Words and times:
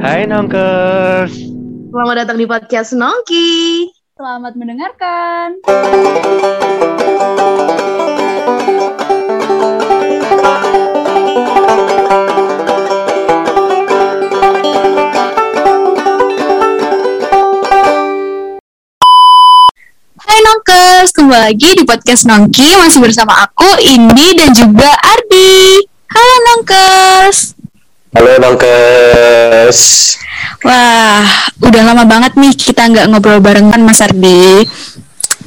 Hai 0.00 0.24
Nongkers. 0.24 1.36
Selamat 1.92 2.24
datang 2.24 2.40
di 2.40 2.48
podcast 2.48 2.96
Nongki. 2.96 3.84
Selamat 4.16 4.56
mendengarkan. 4.56 5.60
Hai 20.16 20.38
Nongkers, 20.48 21.12
kembali 21.12 21.44
lagi 21.44 21.76
di 21.76 21.84
podcast 21.84 22.24
Nongki 22.24 22.80
masih 22.80 23.04
bersama 23.04 23.36
aku 23.44 23.68
Indi 23.84 24.32
dan 24.32 24.56
juga 24.56 24.96
Ardi. 24.96 25.84
Halo 26.08 26.36
Nongkers. 26.48 27.59
Halo 28.10 28.42
Nongkers. 28.42 29.80
Wah, 30.66 31.22
udah 31.62 31.82
lama 31.86 32.04
banget 32.04 32.34
nih 32.34 32.52
kita 32.52 32.90
nggak 32.90 33.06
ngobrol 33.06 33.38
barengan 33.38 33.80
Mas 33.80 34.02
Ardi. 34.02 34.66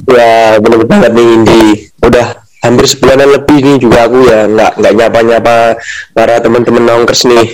Ya 0.08 0.56
bener 0.58 0.82
banget 0.88 1.12
nih 1.12 1.26
Indi. 1.36 1.64
Udah 2.00 2.40
hampir 2.64 2.88
sebulanan 2.88 3.36
lebih 3.36 3.60
nih 3.60 3.76
juga 3.76 4.08
aku 4.08 4.24
ya 4.24 4.48
nggak 4.48 4.72
nggak 4.80 4.92
nyapa 4.96 5.18
nyapa 5.20 5.56
para 6.16 6.40
teman-teman 6.40 6.82
Nongkers 6.88 7.28
nih. 7.28 7.46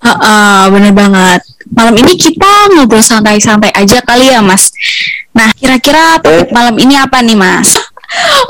Heeh, 0.00 0.60
bener 0.72 0.92
banget. 0.96 1.40
Malam 1.76 1.94
ini 2.00 2.16
kita 2.16 2.72
ngobrol 2.72 3.04
santai-santai 3.04 3.68
aja 3.76 4.00
kali 4.00 4.32
ya, 4.32 4.40
Mas. 4.40 4.72
Nah, 5.36 5.52
kira-kira 5.52 6.16
topik 6.18 6.48
Eh. 6.48 6.54
malam 6.56 6.74
ini 6.80 6.96
apa 6.96 7.20
nih, 7.20 7.36
Mas? 7.36 7.76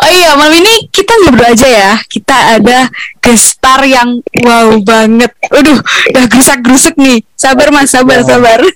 Oh 0.01 0.10
iya, 0.10 0.34
malam 0.34 0.56
ini 0.59 0.88
kita 0.88 1.12
ngobrol 1.23 1.52
aja 1.52 1.69
ya. 1.69 1.91
Kita 2.06 2.59
ada 2.59 2.88
gestar 3.20 3.84
yang 3.84 4.20
wow 4.42 4.78
banget. 4.80 5.30
Waduh, 5.51 5.78
udah 6.11 6.24
gerusak-gerusuk 6.27 6.95
nih. 6.97 7.23
Sabar, 7.34 7.69
Mas, 7.70 7.91
sabar, 7.92 8.23
sabar. 8.23 8.61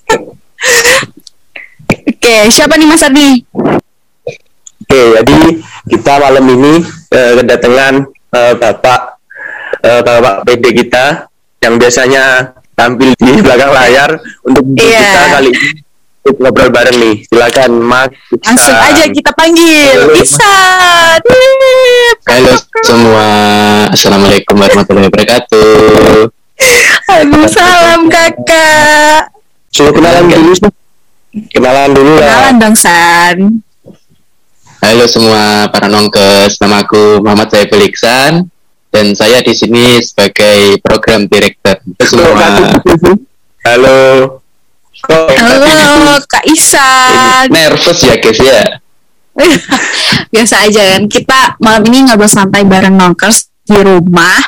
Oke, 2.05 2.35
siapa 2.49 2.77
nih 2.77 2.89
Mas 2.89 3.05
Ardi? 3.05 3.45
Oke 4.85 5.01
jadi 5.17 5.39
kita 5.89 6.13
malam 6.21 6.45
ini 6.45 6.73
eh, 7.09 7.33
kedatangan 7.41 7.95
eh, 8.31 8.55
bapak 8.55 9.01
eh, 9.81 10.01
bapak 10.05 10.45
PD 10.45 10.65
kita 10.85 11.25
yang 11.65 11.81
biasanya 11.81 12.53
tampil 12.77 13.17
di 13.17 13.41
belakang 13.41 13.73
layar 13.73 14.21
untuk 14.45 14.61
Iya. 14.77 15.01
kita 15.01 15.21
kali 15.33 15.51
ini 15.51 15.69
ngobrol 16.25 16.73
bareng 16.73 16.97
nih. 16.97 17.15
Silakan 17.29 17.85
Mas. 17.85 18.09
Langsung 18.41 18.73
aja 18.73 19.05
kita 19.13 19.29
panggil. 19.37 19.93
Halo. 19.93 20.17
Wip. 20.17 20.33
Halo 22.25 22.53
semua, 22.81 23.27
Assalamualaikum 23.93 24.57
warahmatullahi 24.57 25.13
wabarakatuh. 25.13 26.33
Waalaikumsalam, 27.05 28.09
Kakak. 28.09 29.37
Suruh 29.69 29.93
kenalan 29.93 30.33
dulu 30.33 30.57
sih. 30.57 30.73
Kenalan 31.53 31.93
dulu 31.93 32.17
lah. 32.17 32.31
Kenalan 32.31 32.55
dong, 32.63 32.77
San. 32.79 33.39
Halo 34.85 35.09
semua 35.09 35.65
para 35.73 35.89
nongkes, 35.89 36.61
nama 36.61 36.85
aku 36.85 37.25
Muhammad 37.25 37.49
Saiful 37.49 37.89
Iksan 37.89 38.53
dan 38.93 39.17
saya 39.17 39.41
di 39.41 39.57
sini 39.57 39.97
sebagai 40.05 40.77
program 40.85 41.25
director. 41.25 41.81
Semua 42.05 42.37
Halo. 43.65 44.44
Halo, 45.03 46.23
Kak 46.31 46.47
Isan. 46.47 47.51
nervous 47.51 47.99
ya 47.99 48.15
guys 48.15 48.39
ya. 48.39 48.63
Biasa 50.33 50.71
aja 50.71 50.83
kan. 50.95 51.03
Kita 51.11 51.59
malam 51.59 51.83
ini 51.91 52.07
ngobrol 52.07 52.31
santai 52.31 52.63
bareng 52.63 52.95
Nongkers 52.95 53.51
di 53.67 53.75
rumah. 53.75 54.39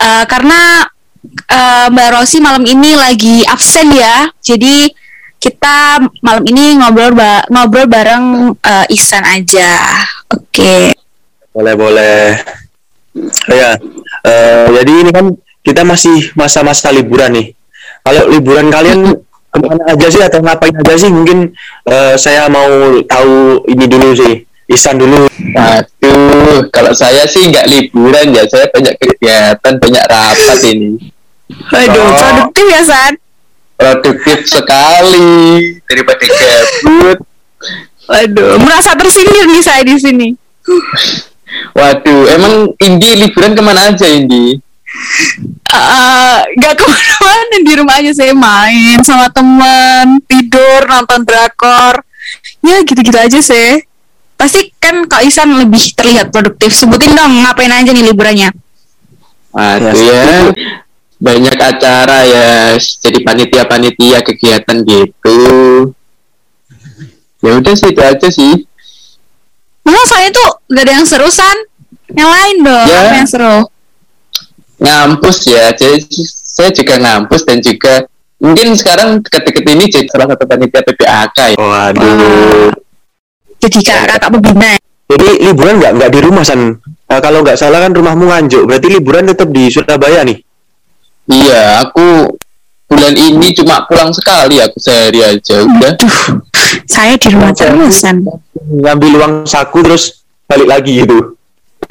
Eh, 0.00 0.24
karena 0.24 0.88
eh, 1.44 1.86
Mbak 1.92 2.08
Rosi 2.16 2.40
malam 2.40 2.64
ini 2.64 2.96
lagi 2.96 3.44
absen 3.44 3.92
ya. 3.92 4.32
Jadi 4.40 4.88
kita 5.36 6.00
malam 6.24 6.44
ini 6.48 6.80
ngobrol 6.80 7.12
ba- 7.12 7.44
ngobrol 7.52 7.84
bareng 7.84 8.56
eh, 8.56 8.94
Ihsan 8.96 9.28
aja. 9.28 9.76
Oke. 10.32 10.96
Boleh 11.52 11.74
boleh. 11.76 12.24
Oh 13.50 13.56
ya, 13.58 13.74
eh, 14.24 14.66
jadi 14.80 14.92
ini 15.04 15.10
kan 15.12 15.34
kita 15.60 15.84
masih 15.84 16.32
masa-masa 16.32 16.88
liburan 16.88 17.36
nih. 17.36 17.46
Kalau 18.00 18.32
liburan 18.32 18.72
kalian 18.72 19.12
ke 19.50 19.58
mana 19.58 19.82
aja 19.90 20.06
sih 20.06 20.22
atau 20.22 20.38
ngapain 20.40 20.72
aja 20.72 20.94
sih? 20.94 21.10
Mungkin 21.10 21.50
eh, 21.86 22.14
saya 22.14 22.46
mau 22.46 22.70
tahu 23.04 23.66
ini 23.66 23.84
dulu 23.90 24.14
sih. 24.14 24.46
Isan 24.70 25.02
dulu. 25.02 25.26
Aduh, 25.58 26.70
kalau 26.70 26.94
saya 26.94 27.26
sih 27.26 27.50
nggak 27.50 27.66
liburan 27.66 28.30
ya, 28.30 28.46
saya 28.46 28.70
banyak 28.70 28.94
kegiatan, 29.02 29.74
banyak 29.82 30.04
rapat 30.06 30.58
ini. 30.70 30.94
Waduh, 31.50 31.98
Oh. 31.98 32.14
produktif 32.14 32.66
ya 32.70 32.82
San. 32.86 33.12
Produktif 33.74 34.38
sekali 34.46 35.26
daripada 35.82 36.22
gabut. 36.22 37.18
Waduh, 38.06 38.62
merasa 38.62 38.94
tersindir 38.94 39.50
nih 39.50 39.58
saya 39.58 39.82
di 39.82 39.98
sini. 39.98 40.28
Waduh, 41.74 42.30
emang 42.30 42.70
Indi 42.78 43.26
liburan 43.26 43.58
ke 43.58 43.62
mana 43.66 43.90
aja 43.90 44.06
Indi? 44.06 44.54
Eh, 45.70 46.38
nggak 46.58 46.74
ke 46.76 46.84
mana-mana 46.84 47.56
di 47.62 47.72
rumah 47.78 47.94
aja 48.02 48.12
saya 48.12 48.34
main 48.34 48.98
sama 49.06 49.30
teman 49.30 50.18
tidur 50.26 50.84
nonton 50.84 51.22
drakor. 51.22 52.02
Ya 52.60 52.82
gitu-gitu 52.82 53.16
aja 53.16 53.38
sih. 53.38 53.86
Pasti 54.34 54.72
kan 54.76 55.04
Kak 55.06 55.22
Isan 55.22 55.52
lebih 55.56 55.80
terlihat 55.94 56.32
produktif. 56.32 56.72
Sebutin 56.72 57.14
dong 57.14 57.44
ngapain 57.44 57.70
aja 57.70 57.90
nih 57.92 58.04
liburannya? 58.08 58.50
Waduh 59.50 59.92
Ya, 59.94 60.22
ya, 60.24 60.40
banyak 61.20 61.56
acara 61.58 62.22
ya, 62.24 62.78
jadi 62.78 63.18
panitia-panitia 63.20 64.22
kegiatan 64.22 64.76
gitu. 64.86 65.38
Ya 67.40 67.50
udah 67.56 67.74
sih 67.76 67.90
itu 67.90 68.00
aja 68.00 68.28
sih. 68.30 68.64
Nah, 69.84 70.04
saya 70.06 70.28
tuh 70.30 70.60
gak 70.70 70.84
ada 70.86 70.92
yang 70.96 71.06
seru 71.08 71.28
San. 71.28 71.56
Yang 72.10 72.30
lain 72.30 72.56
dong 72.62 72.86
Ya. 72.88 72.98
apa 73.06 73.14
yang 73.22 73.30
seru 73.30 73.56
Ngampus 74.80 75.38
ya, 75.44 75.70
jadi 75.76 76.00
saya 76.24 76.72
juga 76.72 76.96
ngampus 76.96 77.44
dan 77.44 77.60
juga 77.60 78.08
mungkin 78.40 78.72
sekarang 78.72 79.20
deket-deket 79.20 79.64
ini 79.68 79.84
jadi 79.92 80.08
salah 80.08 80.26
satu 80.32 80.44
panitia 80.48 80.80
PPAK 80.80 81.38
ya. 81.52 81.56
Waduh. 81.60 82.72
jadi 83.60 83.78
kakak 83.84 84.06
kakak 84.16 84.30
pembina 84.32 84.72
Jadi 85.10 85.28
liburan 85.44 85.76
nggak 85.82 85.92
nggak 86.00 86.10
di 86.16 86.20
rumah 86.24 86.44
san? 86.46 86.80
Eh, 87.10 87.20
kalau 87.20 87.42
nggak 87.42 87.58
salah 87.58 87.82
kan 87.82 87.92
rumahmu 87.92 88.30
nganjuk. 88.30 88.62
Berarti 88.64 88.88
liburan 88.88 89.26
tetap 89.26 89.50
di 89.50 89.66
Surabaya 89.68 90.22
nih. 90.22 90.38
Iya, 91.30 91.82
aku 91.84 92.30
bulan 92.90 93.14
ini 93.14 93.54
cuma 93.54 93.86
pulang 93.86 94.10
sekali 94.10 94.58
aku 94.58 94.78
sehari 94.78 95.22
aja 95.22 95.62
udah. 95.62 95.92
Duh, 95.98 96.18
saya 96.86 97.14
di 97.18 97.28
rumah 97.30 97.54
terus 97.54 98.02
San 98.02 98.22
Ngambil 98.70 99.12
uang 99.18 99.34
saku 99.46 99.82
terus 99.82 100.22
balik 100.46 100.70
lagi 100.70 101.02
gitu. 101.02 101.38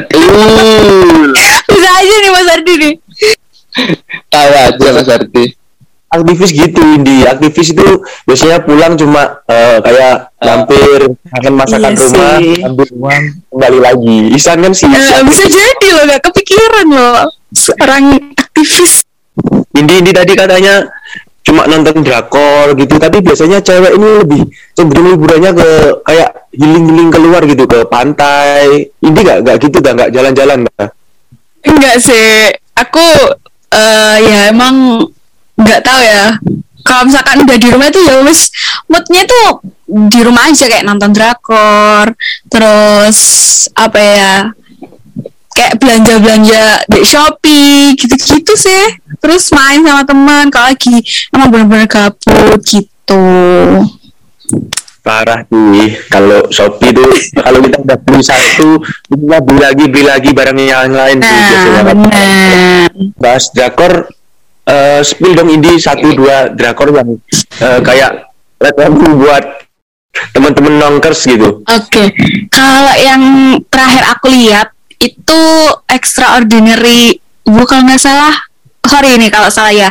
Betul. 0.01 1.29
bisa 1.67 1.89
aja 1.93 2.15
nih 2.17 2.31
Mas 2.31 2.47
Ardi 2.49 2.73
nih 2.75 2.93
Tahu 4.27 4.49
aja 4.51 4.87
Mas 4.91 5.09
Ardi. 5.09 5.45
aktivis 6.09 6.49
gitu 6.51 6.81
Indi 6.81 7.21
aktivis 7.21 7.69
itu 7.69 7.85
biasanya 8.23 8.57
pulang 8.59 8.95
cuma 8.95 9.45
eh, 9.45 9.77
kayak 9.77 10.33
mampir 10.39 11.05
makan 11.27 11.53
masakan 11.53 11.85
Iya 11.85 12.01
rumah 12.01 12.33
sih. 12.35 12.65
ambil 12.65 12.87
uang 12.91 13.23
kembali 13.47 13.79
lagi 13.79 14.17
Isan 14.33 14.57
kan 14.59 14.73
sih 14.73 14.89
Ya, 14.89 15.21
bisa 15.21 15.45
jadi 15.45 15.87
loh 15.91 16.03
gak 16.07 16.23
kepikiran 16.25 16.87
loh 16.89 17.29
seorang 17.51 18.03
aktivis 18.33 19.05
Indi 19.71 19.93
Indi 19.95 20.11
tadi 20.11 20.33
katanya 20.33 20.81
cuma 21.49 21.65
nonton 21.65 22.05
drakor 22.05 22.77
gitu 22.77 23.01
tapi 23.01 23.25
biasanya 23.25 23.57
cewek 23.65 23.97
ini 23.97 24.07
lebih 24.21 24.41
cenderung 24.77 25.17
liburannya 25.17 25.51
ke 25.57 25.69
kayak 26.05 26.29
healing 26.53 26.85
healing 26.85 27.09
keluar 27.09 27.41
gitu 27.49 27.65
ke 27.65 27.89
pantai 27.89 28.85
Indi 29.01 29.19
gak 29.25 29.41
gak 29.41 29.57
gitu 29.57 29.81
gak 29.81 29.97
gak 29.97 30.09
jalan-jalan 30.13 30.69
gak? 30.69 30.93
Enggak 31.59 31.99
sih, 31.99 32.53
aku 32.71 33.03
eh 33.69 34.15
ya 34.23 34.39
emang 34.47 35.03
nggak 35.59 35.81
tahu 35.83 35.99
ya. 35.99 36.39
Kalau 36.87 37.03
misalkan 37.03 37.43
udah 37.43 37.57
di 37.59 37.67
rumah 37.67 37.91
itu 37.91 37.99
ya 37.99 38.23
wes 38.23 38.49
moodnya 38.87 39.27
tuh 39.27 39.59
di 39.85 40.19
rumah 40.23 40.47
aja 40.47 40.65
kayak 40.71 40.87
nonton 40.87 41.11
drakor, 41.11 42.15
terus 42.47 43.19
apa 43.75 43.99
ya 43.99 44.35
kayak 45.51 45.75
belanja 45.83 46.13
belanja 46.23 46.63
di 46.87 46.99
Shopee 47.03 47.99
gitu-gitu 47.99 48.55
sih. 48.55 48.85
Terus 49.19 49.51
main 49.51 49.83
sama 49.83 50.03
teman 50.07 50.47
kalau 50.47 50.71
lagi 50.71 51.03
emang 51.35 51.49
bener-bener 51.51 51.87
gabut 51.87 52.59
gitu. 52.63 53.23
parah 54.99 55.41
sih. 55.47 55.89
Kalau 56.11 56.45
Shopee 56.53 56.93
tuh 56.93 57.09
kalau 57.33 57.59
kita 57.65 57.77
udah 57.81 57.97
beli 57.97 58.21
satu 58.21 58.77
kita 58.83 59.37
beli 59.41 59.59
lagi 59.63 59.85
beli 59.89 60.05
lagi 60.05 60.29
barang 60.35 60.59
yang 60.59 60.93
lain 60.93 61.17
tuh 61.17 61.33
biasanya. 61.33 61.81
Nah, 61.81 61.85
benar. 61.87 62.89
bahas 63.17 63.45
drakor 63.49 63.93
eh 64.69 65.01
spill 65.01 65.33
dong 65.33 65.49
Indi. 65.49 65.81
Satu 65.81 66.13
dua 66.13 66.53
drakor 66.53 66.93
yang 66.93 67.17
eh, 67.63 67.79
kayak 67.81 68.29
rekomend 68.59 69.17
buat 69.17 69.43
teman-teman 70.35 70.73
nongkers 70.77 71.25
gitu. 71.25 71.63
Oke, 71.63 72.03
kalau 72.51 72.93
yang 72.99 73.23
terakhir 73.71 74.03
aku 74.13 74.27
lihat 74.29 74.67
itu 74.99 75.41
extraordinary, 75.87 77.23
bu 77.47 77.63
kalau 77.63 77.87
nggak 77.87 78.01
salah, 78.03 78.35
sorry 78.85 79.19
ini 79.19 79.27
kalau 79.27 79.49
salah 79.51 79.73
ya, 79.73 79.89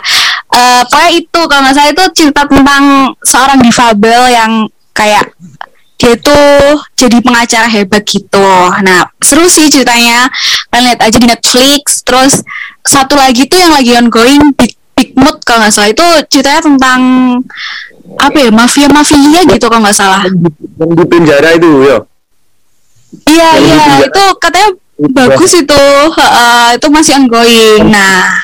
eh 0.53 0.83
pokoknya 0.89 1.11
itu 1.17 1.41
kalau 1.47 1.61
nggak 1.67 1.75
salah 1.77 1.91
itu 1.91 2.05
cerita 2.17 2.43
tentang 2.49 2.85
seorang 3.23 3.59
difabel 3.61 4.23
yang 4.33 4.53
kayak 4.97 5.33
dia 5.99 6.15
tuh 6.15 6.79
jadi 6.95 7.19
pengacara 7.19 7.67
hebat 7.67 8.07
gitu. 8.07 8.49
Nah, 8.87 9.11
seru 9.19 9.51
sih 9.51 9.67
ceritanya. 9.67 10.31
Kalian 10.71 10.95
lihat 10.95 11.01
aja 11.03 11.19
di 11.19 11.27
Netflix. 11.27 12.07
Terus 12.07 12.39
satu 12.87 13.19
lagi 13.19 13.51
tuh 13.51 13.59
yang 13.59 13.75
lagi 13.75 13.99
ongoing 13.99 14.55
Big 14.55 14.79
Big 14.95 15.11
Mood 15.19 15.43
kalau 15.43 15.63
nggak 15.63 15.75
salah 15.75 15.91
itu 15.91 16.07
ceritanya 16.31 16.63
tentang 16.63 17.01
apa 18.19 18.35
ya 18.35 18.51
mafia 18.51 18.91
mafia 18.91 19.47
gitu 19.47 19.67
kalau 19.71 19.83
nggak 19.87 19.95
salah. 19.95 20.27
yang 20.27 20.91
di 20.95 21.05
penjara 21.07 21.55
itu 21.55 21.71
ya 21.87 21.99
Iya 23.25 23.51
iya 23.57 23.85
itu 24.05 24.25
katanya 24.37 24.71
bagus 24.99 25.55
itu 25.55 25.85
Heeh, 26.19 26.67
itu 26.75 26.87
masih 26.91 27.13
ongoing. 27.23 27.87
Nah 27.87 28.43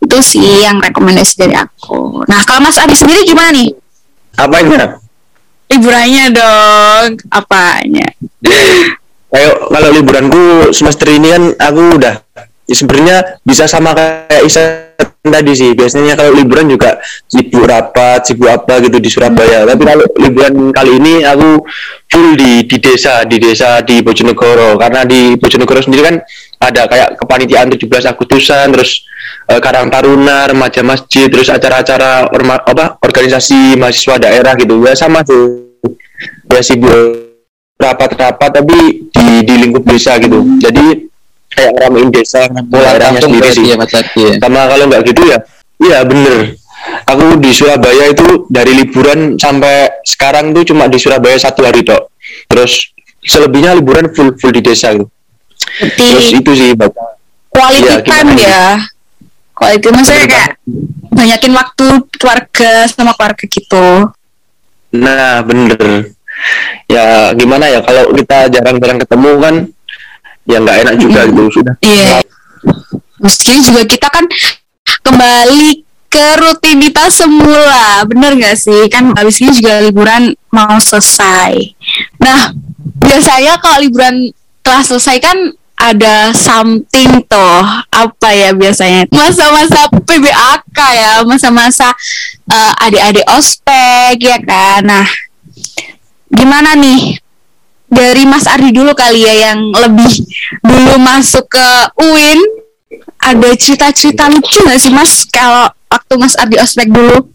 itu 0.00 0.18
sih 0.24 0.64
yang 0.64 0.80
rekomendasi 0.80 1.36
dari 1.36 1.54
aku. 1.54 2.24
Nah 2.24 2.40
kalau 2.48 2.64
Mas 2.64 2.80
Adi 2.80 2.96
sendiri 2.96 3.28
gimana 3.28 3.52
nih? 3.52 3.70
apanya 4.40 4.96
Liburannya 5.70 6.34
dong, 6.34 7.08
apanya? 7.30 8.08
kayak 9.30 9.54
kalau 9.70 9.88
liburanku 9.94 10.74
semester 10.74 11.06
ini 11.06 11.30
kan 11.30 11.42
aku 11.54 11.94
udah 11.94 12.18
ya 12.70 12.74
sebenarnya 12.78 13.16
bisa 13.42 13.66
sama 13.66 13.90
kayak 13.98 14.46
Isa 14.46 14.94
tadi 15.26 15.52
sih. 15.52 15.74
Biasanya 15.74 16.14
kalau 16.14 16.32
liburan 16.38 16.70
juga 16.70 17.02
sibuk 17.26 17.66
rapat 17.66 18.30
sibuk 18.30 18.46
apa 18.46 18.78
gitu 18.86 19.02
di 19.02 19.10
Surabaya. 19.10 19.66
Tapi 19.66 19.82
kalau 19.82 20.04
liburan 20.16 20.70
kali 20.70 20.92
ini 21.02 21.14
aku 21.26 21.66
full 22.06 22.38
di 22.38 22.64
di 22.64 22.76
desa 22.78 23.26
di 23.26 23.36
desa 23.42 23.82
di 23.82 24.00
Bojonegoro. 24.00 24.78
Karena 24.78 25.02
di 25.02 25.34
Bojonegoro 25.34 25.82
sendiri 25.82 26.02
kan 26.06 26.16
ada 26.62 26.86
kayak 26.86 27.18
kepanitiaan 27.18 27.74
17 27.74 27.90
Agustusan 28.06 28.70
terus 28.70 29.02
eh, 29.50 29.58
Karang 29.58 29.90
Taruna 29.90 30.46
remaja 30.46 30.86
masjid 30.86 31.26
terus 31.26 31.50
acara-acara 31.50 32.30
orma- 32.30 32.62
apa 32.62 33.02
organisasi 33.02 33.74
mahasiswa 33.76 34.16
daerah 34.22 34.54
gitu. 34.54 34.78
Ya 34.86 34.94
sama 34.94 35.26
tuh 35.26 35.74
ya 36.46 36.62
sibuk 36.62 37.26
rapat-rapat 37.80 38.60
tapi 38.60 39.08
di 39.08 39.26
di 39.42 39.54
lingkup 39.58 39.82
desa 39.88 40.20
gitu. 40.20 40.44
Jadi 40.60 41.09
kayak 41.50 41.72
ramein 41.78 42.08
desa 42.14 42.46
Pulang 42.46 42.66
daerahnya 42.70 43.20
kampung 43.20 43.42
sendiri 43.42 43.48
sih 43.52 43.64
ya 43.70 43.76
Mas 43.76 43.92
ya. 43.92 44.32
sama 44.38 44.60
kalau 44.70 44.84
nggak 44.86 45.02
gitu 45.10 45.22
ya 45.28 45.38
iya 45.82 45.98
bener. 46.06 46.56
Aku 47.04 47.36
di 47.36 47.52
Surabaya 47.52 48.08
itu 48.08 48.48
dari 48.48 48.72
liburan 48.72 49.36
sampai 49.36 50.00
sekarang 50.00 50.56
tuh 50.56 50.64
cuma 50.64 50.88
di 50.88 50.96
Surabaya 50.96 51.36
satu 51.36 51.60
hari 51.60 51.84
tok. 51.84 52.08
Terus 52.48 52.88
selebihnya 53.20 53.76
liburan 53.76 54.08
full 54.16 54.32
full 54.40 54.52
di 54.52 54.64
desa 54.64 54.96
gitu 54.96 55.08
terus 55.80 56.26
Berarti 56.32 56.40
itu 56.40 56.50
sih 56.56 56.70
baca 56.72 57.04
quality 57.52 57.84
Iya, 57.84 57.96
time 58.00 58.30
gimana 58.32 58.40
ya. 58.40 58.68
Quality 59.52 59.86
maksudnya 59.92 60.24
kayak 60.24 60.50
banyakin 61.12 61.52
waktu 61.52 61.86
keluarga 62.16 62.70
sama 62.88 63.12
keluarga 63.12 63.44
gitu. 63.44 63.86
nah 64.90 65.44
bener. 65.44 66.10
Ya 66.88 67.30
gimana 67.36 67.68
ya 67.68 67.84
kalau 67.84 68.10
kita 68.16 68.48
jarang-jarang 68.48 68.98
ketemu 69.04 69.30
kan 69.38 69.54
ya 70.44 70.58
nggak 70.60 70.78
enak 70.86 70.94
juga 71.00 71.20
gitu 71.28 71.42
sudah. 71.60 71.74
Iya. 71.84 72.24
Mestinya 73.20 73.58
juga 73.60 73.82
kita 73.84 74.08
kan 74.08 74.24
kembali 75.04 75.84
ke 76.10 76.26
rutinitas 76.42 77.22
semula, 77.22 78.02
bener 78.08 78.34
gak 78.34 78.58
sih? 78.58 78.90
Kan 78.90 79.14
habis 79.14 79.38
ini 79.38 79.54
juga 79.54 79.78
liburan 79.78 80.34
mau 80.50 80.74
selesai. 80.82 81.54
Nah, 82.18 82.50
biasanya 82.98 83.62
kalau 83.62 83.78
liburan 83.78 84.34
telah 84.64 84.82
selesai 84.82 85.22
kan 85.22 85.38
ada 85.80 86.34
something 86.36 87.24
toh. 87.24 87.64
Apa 87.88 88.28
ya 88.34 88.50
biasanya? 88.52 89.08
Masa-masa 89.08 89.88
PBAK 89.88 90.76
ya. 90.76 91.12
Masa-masa 91.24 91.88
eh, 92.50 92.72
adik-adik 92.84 93.24
ospek 93.32 94.20
ya 94.20 94.36
kan? 94.44 94.84
Nah 94.84 95.06
gimana 96.30 96.78
nih 96.78 97.18
dari 97.90 98.22
Mas 98.24 98.46
Ardi 98.46 98.70
dulu 98.70 98.94
kali 98.94 99.26
ya 99.26 99.50
yang 99.50 99.74
lebih 99.74 100.12
dulu 100.62 100.94
masuk 100.96 101.50
ke 101.50 101.66
UIN 101.98 102.38
ada 103.20 103.50
cerita-cerita 103.52 104.30
lucu 104.30 104.62
nggak 104.62 104.78
sih 104.78 104.94
Mas 104.94 105.26
kalau 105.28 105.68
waktu 105.90 106.14
Mas 106.16 106.38
Ardi 106.38 106.56
ospek 106.56 106.88
dulu 106.88 107.28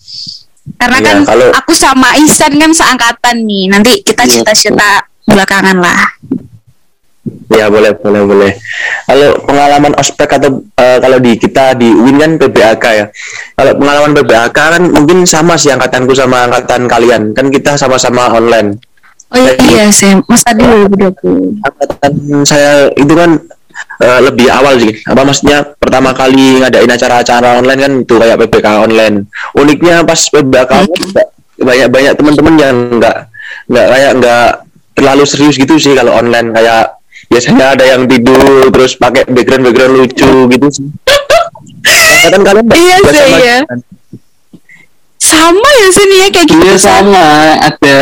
karena 0.79 0.97
Iya, 0.97 1.05
kan 1.05 1.17
kalau- 1.27 1.53
aku 1.53 1.71
sama 1.77 2.17
Isan 2.17 2.57
kan 2.57 2.71
seangkatan 2.73 3.45
nih 3.45 3.69
nanti 3.69 4.01
kita 4.01 4.25
Iya, 4.25 4.31
cerita-cerita 4.41 5.05
belakangan 5.27 5.77
lah 5.77 6.01
Ya 7.49 7.73
boleh 7.73 7.89
boleh 7.97 8.21
boleh. 8.21 8.51
Kalau 9.09 9.41
pengalaman 9.49 9.97
ospek 9.97 10.29
atau 10.29 10.61
eh, 10.77 10.97
kalau 11.01 11.17
di 11.17 11.33
kita 11.37 11.73
di 11.73 11.89
UIN 11.89 12.21
kan 12.21 12.31
PBAK 12.37 12.83
ya. 12.85 13.05
Kalau 13.57 13.71
pengalaman 13.81 14.13
PBAK 14.13 14.53
kan 14.53 14.83
mungkin 14.85 15.25
sama 15.25 15.57
sih 15.57 15.73
angkatanku 15.73 16.13
sama 16.13 16.45
angkatan 16.45 16.85
kalian. 16.85 17.33
Kan 17.33 17.49
kita 17.49 17.81
sama-sama 17.81 18.29
online. 18.29 18.77
Oh 19.31 19.37
iya, 19.37 19.51
iya 19.65 19.85
sih 19.89 20.11
Mas 20.25 20.43
Ardi 20.43 20.63
lebih 20.63 21.13
dulu 21.15 21.55
Angkatan 21.61 22.13
saya 22.43 22.89
itu 22.93 23.13
kan 23.13 23.31
eh, 23.97 24.19
lebih 24.21 24.47
awal 24.47 24.75
sih. 24.77 24.93
Apa 25.03 25.21
maksudnya 25.21 25.63
pertama 25.75 26.11
kali 26.11 26.59
ngadain 26.59 26.87
acara-acara 26.87 27.59
online 27.59 27.79
kan 27.79 27.91
itu 27.99 28.15
kayak 28.15 28.37
PBK 28.39 28.67
online. 28.81 29.15
Uniknya 29.53 30.03
pas 30.03 30.19
PBAK 30.19 30.71
banyak 31.57 31.87
banyak 31.87 32.13
teman-teman 32.13 32.55
yang 32.55 32.75
nggak 32.93 33.15
nggak 33.65 33.87
kayak 33.87 34.11
nggak 34.19 34.47
terlalu 34.93 35.23
serius 35.23 35.55
gitu 35.55 35.75
sih 35.75 35.91
kalau 35.91 36.15
online 36.15 36.51
kayak 36.51 36.95
biasanya 37.25 37.73
ada 37.73 37.83
yang 37.85 38.05
tidur 38.05 38.43
terus 38.69 38.95
pakai 38.95 39.25
background 39.25 39.63
background 39.65 39.93
lucu 39.97 40.31
gitu 40.47 40.67
sih. 40.69 40.85
Angkatan 42.25 42.41
kalian 42.43 42.65
nggak- 42.65 42.79
Iya 42.79 42.95
sih, 42.97 43.15
sama 43.15 43.37
iya. 43.37 43.57
kan? 43.63 43.79
sama 45.15 45.69
ya 45.73 45.87
sini 45.89 46.15
ya 46.15 46.27
kayak 46.29 46.47
gitu 46.47 46.63
Iya 46.63 46.75
San. 46.75 46.91
sama 47.01 47.25
ada 47.65 47.97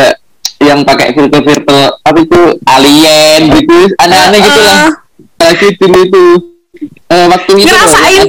yang 0.59 0.83
pakai 0.83 1.11
filter-filter 1.11 1.81
apa 1.97 2.17
itu 2.19 2.41
alien 2.63 3.41
gitu 3.53 3.77
aneh-aneh 3.97 4.39
gitu 4.39 4.59
lah. 4.59 4.75
Uh, 4.75 4.91
lagi 5.39 5.67
dulu 5.75 5.99
itu 6.01 6.25
Eh, 7.05 7.27
waktu 7.29 7.51
itu 7.61 7.69
Ngerasain. 7.69 8.25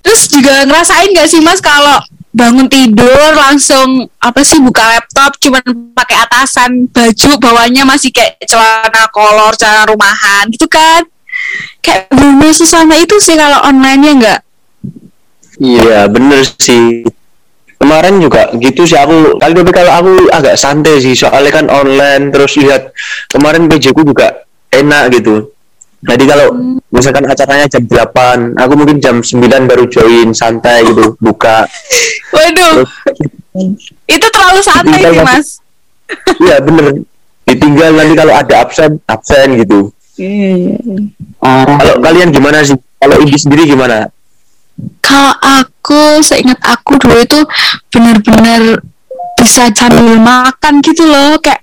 terus 0.00 0.24
juga 0.26 0.64
ngerasain 0.64 1.12
gak 1.12 1.28
sih 1.28 1.44
Mas 1.44 1.60
kalau 1.60 2.00
bangun 2.32 2.64
tidur 2.64 3.36
langsung 3.36 4.08
apa 4.16 4.40
sih 4.40 4.56
buka 4.56 4.80
laptop 4.80 5.36
cuman 5.36 5.60
pakai 5.92 6.16
atasan 6.24 6.88
baju 6.88 7.28
bawahnya 7.36 7.84
masih 7.84 8.08
kayak 8.08 8.40
celana 8.48 9.04
kolor 9.12 9.52
celana 9.54 9.84
rumahan 9.84 10.48
gitu 10.48 10.64
kan? 10.64 11.04
Kayak 11.84 12.08
bener 12.08 12.50
suasana 12.50 12.96
itu 12.96 13.20
sih 13.20 13.36
kalau 13.36 13.60
online 13.60 14.00
nya 14.00 14.10
enggak 14.16 14.40
Iya 15.60 16.08
bener 16.08 16.42
sih. 16.56 17.04
Kemarin 17.82 18.22
juga 18.22 18.46
gitu 18.62 18.86
sih 18.86 18.94
aku 18.94 19.42
kali 19.42 19.52
tapi 19.58 19.72
kalau 19.74 19.90
aku 19.90 20.10
agak 20.30 20.54
santai 20.54 21.02
sih 21.02 21.18
soalnya 21.18 21.50
kan 21.50 21.66
online 21.66 22.30
terus 22.30 22.54
lihat 22.54 22.94
kemarin 23.26 23.66
PJ 23.66 23.90
ku 23.90 24.06
juga 24.06 24.46
enak 24.70 25.18
gitu. 25.18 25.50
Jadi 26.02 26.24
kalau 26.26 26.78
misalkan 26.90 27.26
acaranya 27.30 27.66
jam 27.70 27.86
8, 27.86 28.58
aku 28.58 28.72
mungkin 28.74 28.98
jam 28.98 29.22
9 29.22 29.70
baru 29.70 29.86
join 29.86 30.34
santai 30.34 30.82
gitu, 30.82 31.14
buka. 31.22 31.62
waduh 32.34 32.82
itu 34.10 34.26
terlalu 34.34 34.60
santai 34.66 34.98
sih 34.98 35.22
Mas 35.22 35.62
Iya 36.42 36.56
bener. 36.60 37.06
Ditinggal 37.48 37.90
nanti 37.96 38.14
kalau 38.14 38.34
ada 38.36 38.54
absen, 38.62 39.00
absen 39.08 39.48
gitu. 39.58 39.90
orang 41.42 41.78
Kalau 41.80 41.96
kalian 42.04 42.28
gimana 42.30 42.62
sih? 42.62 42.76
Kalau 43.02 43.16
Indi 43.18 43.38
sendiri 43.38 43.66
gimana? 43.66 44.06
Kalau 45.04 45.34
aku 45.40 46.24
seingat 46.24 46.58
aku 46.64 46.96
dulu 46.96 47.20
itu 47.20 47.40
bener-bener 47.92 48.80
bisa 49.36 49.68
sambil 49.74 50.16
makan 50.18 50.80
gitu 50.80 51.04
loh. 51.06 51.36
Kayak 51.42 51.60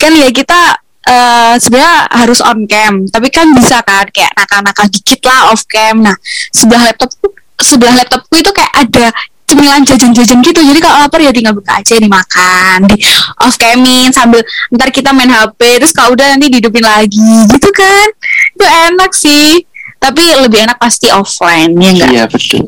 kan 0.00 0.12
ya 0.16 0.28
kita 0.32 0.60
eh 1.02 1.54
sebenarnya 1.58 2.06
harus 2.14 2.38
on 2.38 2.62
cam 2.70 3.10
tapi 3.10 3.26
kan 3.26 3.50
bisa 3.50 3.82
kan 3.82 4.06
kayak 4.14 4.30
nakal-nakal 4.38 4.86
dikit 4.86 5.18
lah 5.26 5.50
off 5.50 5.66
cam. 5.66 5.98
Nah 6.02 6.14
sebelah 6.54 6.90
laptopku 6.90 7.34
sebelah 7.58 7.94
laptopku 7.98 8.34
itu 8.38 8.50
kayak 8.54 8.72
ada 8.74 9.10
cemilan 9.42 9.82
jajan-jajan 9.84 10.38
gitu. 10.40 10.60
Jadi 10.62 10.78
kalau 10.80 11.02
lapar 11.02 11.20
ya 11.20 11.34
tinggal 11.34 11.52
buka 11.58 11.82
aja 11.82 11.98
dimakan 11.98 12.86
di 12.86 12.96
off 13.42 13.58
camin 13.58 14.14
sambil 14.14 14.40
ntar 14.72 14.88
kita 14.94 15.10
main 15.10 15.28
HP 15.28 15.82
terus 15.82 15.92
kalau 15.92 16.14
udah 16.14 16.38
nanti 16.38 16.48
dihidupin 16.48 16.86
lagi 16.86 17.50
gitu 17.50 17.68
kan. 17.74 18.06
Itu 18.54 18.64
enak 18.64 19.10
sih 19.12 19.66
tapi 20.02 20.22
lebih 20.34 20.66
enak 20.66 20.82
pasti 20.82 21.06
offline 21.14 21.70
ya 21.78 21.90
enggak 21.94 22.10
iya 22.10 22.24
betul. 22.26 22.66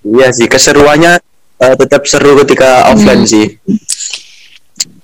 Iya 0.00 0.32
sih, 0.32 0.48
keseruannya 0.48 1.20
eh, 1.60 1.74
tetap 1.76 2.08
seru 2.08 2.40
ketika 2.40 2.88
offline 2.88 3.28
sih. 3.28 3.60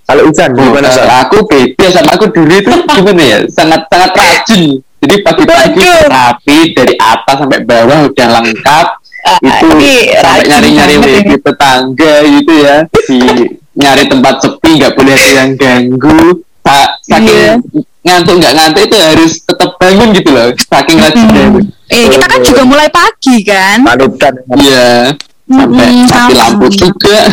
Kalau 0.07 0.23
Ican 0.31 0.55
Oh, 0.57 0.71
gimana 0.71 0.89
sih? 0.89 1.03
aku 1.03 1.37
beda 1.45 1.87
sama 1.93 2.15
aku 2.17 2.33
dulu 2.33 2.55
itu 2.57 2.73
gimana 2.73 3.23
ya? 3.23 3.39
Sangat 3.53 3.85
sangat 3.91 4.11
rajin. 4.17 4.81
Jadi 5.03 5.15
pagi-pagi 5.21 5.87
rapi 6.09 6.59
dari 6.73 6.95
atas 6.97 7.37
sampai 7.43 7.61
bawah 7.67 8.09
udah 8.09 8.29
lengkap. 8.41 8.87
Itu 9.43 9.67
ini 9.77 9.95
sampai 10.15 10.23
rajin 10.23 10.49
nyari-nyari 10.49 10.95
WG 11.03 11.17
ini. 11.27 11.37
tetangga 11.43 12.15
gitu 12.25 12.53
ya. 12.57 12.77
Di 12.89 13.19
nyari 13.77 14.05
tempat 14.09 14.35
sepi 14.41 14.71
nggak 14.81 14.93
boleh 14.97 15.13
ada 15.13 15.29
yang 15.45 15.51
ganggu 15.61 16.41
Sa- 16.67 16.93
saking 17.01 17.63
ngantuk 18.03 18.35
nggak 18.37 18.53
ngantuk 18.53 18.83
itu 18.85 18.97
harus 18.97 19.33
tetap 19.41 19.71
bangun 19.77 20.09
gitu 20.11 20.29
loh 20.31 20.47
saking 20.59 20.99
rajinnya 20.99 21.43
itu 21.49 21.61
Eh, 21.87 22.05
kita 22.09 22.27
kan 22.27 22.41
juga 22.43 22.63
mulai 22.63 22.87
pagi 22.91 23.41
kan. 23.41 23.81
Panutan. 23.81 24.35
iya 24.59 25.15
sampai 25.47 25.87
mati 25.95 26.11
sama. 26.11 26.35
lampu 26.35 26.67
juga 26.69 27.19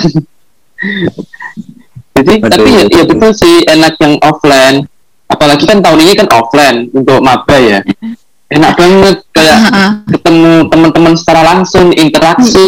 jadi 2.14 2.32
Betul, 2.38 2.48
tapi 2.48 2.70
ya, 2.70 2.84
ya 2.86 3.04
betul. 3.04 3.32
sih 3.34 3.66
enak 3.66 3.94
yang 3.98 4.14
offline 4.22 4.86
apalagi 5.26 5.64
kan 5.66 5.82
tahun 5.82 6.00
ini 6.00 6.14
kan 6.14 6.28
offline 6.30 6.78
untuk 6.92 7.18
maba 7.20 7.58
ya 7.58 7.80
enak 8.48 8.72
banget 8.78 9.16
kayak 9.34 9.58
Heeh. 9.58 9.90
ketemu 10.14 10.52
teman-teman 10.70 11.14
secara 11.18 11.42
langsung 11.44 11.90
interaksi 11.92 12.64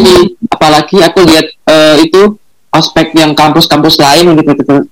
apalagi 0.48 1.00
aku 1.00 1.20
lihat 1.24 1.46
eh, 1.64 1.96
itu 2.02 2.36
ospek 2.72 3.14
yang 3.14 3.32
kampus-kampus 3.32 3.96
lain 3.96 4.36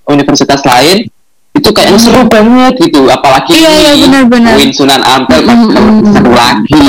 universitas 0.06 0.62
lain 0.62 1.04
itu 1.54 1.68
kayaknya 1.70 1.98
seru 1.98 2.22
banget 2.26 2.74
gitu 2.78 3.06
apalagi 3.06 3.54
Iya, 3.54 3.70
iya, 3.70 3.92
ini, 3.94 4.04
benar-benar. 4.04 4.54
UIN 4.54 4.70
Sunan 4.70 5.00
Ampel 5.00 5.40
Mm-mm. 5.40 5.70
bakal 5.70 5.84
seru 6.10 6.32
lagi 6.32 6.82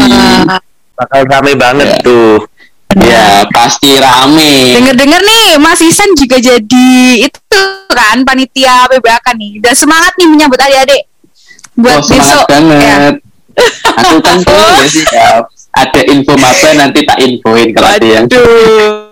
Wah, 0.43 0.59
bakal 0.95 1.21
rame 1.23 1.53
banget 1.53 1.87
Ya. 1.87 1.97
tuh 2.01 2.35
ya 2.95 3.25
pasti 3.49 3.95
rame 3.95 4.73
Dengar-dengar 4.73 5.21
nih 5.21 5.45
Mas 5.57 5.79
Isan 5.79 6.13
juga 6.13 6.37
jadi 6.37 6.89
itu 7.21 7.61
kan 7.87 8.21
panitia 8.21 8.87
PBAK 8.87 9.27
nih. 9.35 9.59
Dan 9.59 9.71
semangat 9.71 10.11
nih 10.15 10.27
menyambut 10.27 10.57
adik-adik 10.57 11.03
buat 11.75 11.95
oh 11.95 12.03
semangat 12.03 12.25
besok. 12.25 12.47
Ya. 12.47 12.55
banget 12.55 13.15
aku 13.93 14.15
kan 14.19 14.37
tuh 14.43 14.55
ya 14.55 14.87
siap 14.87 15.43
ada 15.71 16.01
info 16.05 16.33
apa 16.33 16.67
nanti 16.73 16.99
tak 17.03 17.19
infoin 17.19 17.69
kalau 17.69 17.89
ada 17.91 18.07
yang 18.07 18.25
Waduh. 18.25 19.04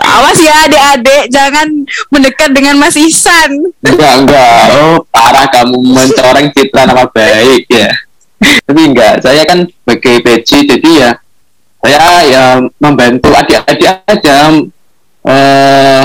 Awas 0.00 0.38
ya 0.40 0.54
adik-adik. 0.64 1.24
Jangan 1.28 1.68
mendekat 2.08 2.50
dengan 2.56 2.80
Mas 2.80 2.96
Isan. 2.96 3.70
enggak 3.84 4.14
enggak. 4.24 4.64
Oh 4.72 5.04
parah 5.12 5.46
kamu 5.52 5.76
mencoreng 5.80 6.48
citra 6.56 6.88
nama 6.88 7.04
baik 7.12 7.68
ya. 7.68 7.92
Tapi 8.40 8.80
enggak 8.92 9.20
saya 9.20 9.44
kan 9.44 9.68
sebagai 9.68 10.24
PJ 10.24 10.50
jadi 10.76 10.90
ya 10.96 11.10
saya 11.84 12.04
ya 12.26 12.44
membantu 12.80 13.30
adik-adik 13.36 14.00
aja. 14.08 14.36
Eh 15.26 16.02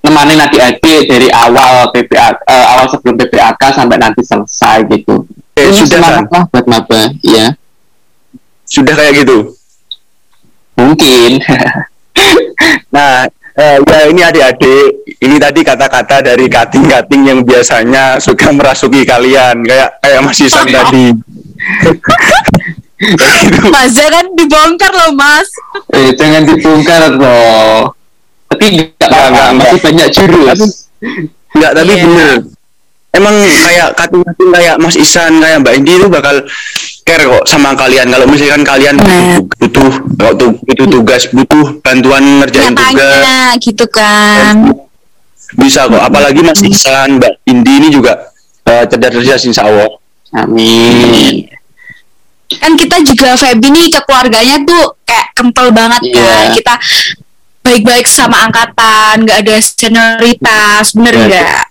nemanin 0.00 0.38
adik-adik 0.40 1.10
dari 1.10 1.28
awal 1.28 1.90
PPA 1.90 2.38
eh, 2.46 2.66
awal 2.72 2.86
sebelum 2.88 3.18
PPAK 3.18 3.62
sampai 3.74 3.98
nanti 4.00 4.22
selesai 4.24 4.86
gitu. 4.88 5.26
Eh, 5.54 5.70
Ini 5.70 5.76
sudah 5.76 5.98
semangat 6.00 6.24
kan 6.26 6.34
lah 6.34 6.44
buat 6.50 6.66
maba? 6.66 7.00
Ya 7.22 7.54
sudah 8.64 8.94
kayak 8.96 9.22
gitu? 9.22 9.54
Mungkin 10.74 11.38
Nah, 12.94 13.26
eh, 13.58 13.76
ya 13.82 14.00
ini 14.06 14.20
adik-adik, 14.22 14.86
ini 15.18 15.36
tadi 15.36 15.60
kata-kata 15.66 16.22
dari 16.22 16.46
kating-kating 16.46 17.22
yang 17.26 17.40
biasanya 17.42 18.22
suka 18.22 18.54
merasuki 18.54 19.02
kalian, 19.02 19.66
kayak 19.66 19.98
kayak 19.98 20.20
Mas 20.22 20.38
Isan 20.38 20.66
tadi. 20.70 21.10
Gitu. 22.94 23.68
Mas 23.68 23.92
kan 23.98 24.26
dibongkar 24.32 24.92
loh 24.94 25.12
Mas. 25.12 25.50
eh 25.92 26.14
jangan 26.16 26.46
dibongkar 26.46 27.12
loh 27.12 27.92
tapi 28.48 28.64
enggak 28.80 28.94
Enggak, 28.96 29.10
apa-apa 29.10 29.28
enggak, 29.28 29.50
masih 29.58 29.80
banyak 29.82 30.08
jurus 30.14 30.60
Enggak, 31.52 31.72
tapi 31.74 31.92
Iya. 31.92 32.02
bener. 32.06 32.36
Emang 33.14 33.34
kayak 33.44 33.88
kating-kating 33.94 34.50
kayak 34.50 34.76
Mas 34.80 34.96
Isan, 34.96 35.32
kayak 35.38 35.58
Mbak 35.62 35.74
Indi 35.78 35.92
itu 36.00 36.06
bakal 36.08 36.36
care 37.04 37.22
kok 37.22 37.44
sama 37.44 37.72
kalian. 37.72 38.08
Kalau 38.08 38.24
misalkan 38.24 38.62
kalian 38.62 38.96
Nah. 38.96 39.38
butuh 39.54 39.88
waktu 40.18 40.46
butuh 40.58 40.86
tugas, 40.90 41.22
butuh 41.28 41.78
bantuan 41.80 42.40
ngerjain 42.40 42.72
tugas, 42.72 42.90
Nyatanya 42.90 43.36
gitu 43.58 43.84
kan. 43.86 44.72
bisa 45.54 45.86
kok. 45.86 46.00
Apalagi 46.00 46.40
Mas 46.40 46.60
Isan, 46.60 47.16
Mbak 47.16 47.32
Indi 47.46 47.72
ini 47.78 47.88
juga 47.88 48.32
eh, 48.64 48.84
cerdas-cerdas 48.84 49.44
insya 49.44 49.68
Allah. 49.68 49.92
amin 50.34 51.44
Kan 52.50 52.74
kita 52.74 52.96
juga 53.02 53.34
Feby 53.34 53.68
nih 53.68 53.86
ke 53.88 54.00
keluarganya 54.02 54.56
tuh 54.62 54.96
kayak 55.04 55.32
kental 55.32 55.68
banget 55.70 56.00
Iya. 56.06 56.16
kan. 56.16 56.44
Kita 56.54 56.74
baik-baik 57.60 58.04
sama 58.04 58.36
angkatan, 58.42 59.24
nggak 59.24 59.38
ada 59.40 59.56
senioritas, 59.58 60.92
bener 60.92 61.14
Iya, 61.14 61.24
nggak? 61.26 61.62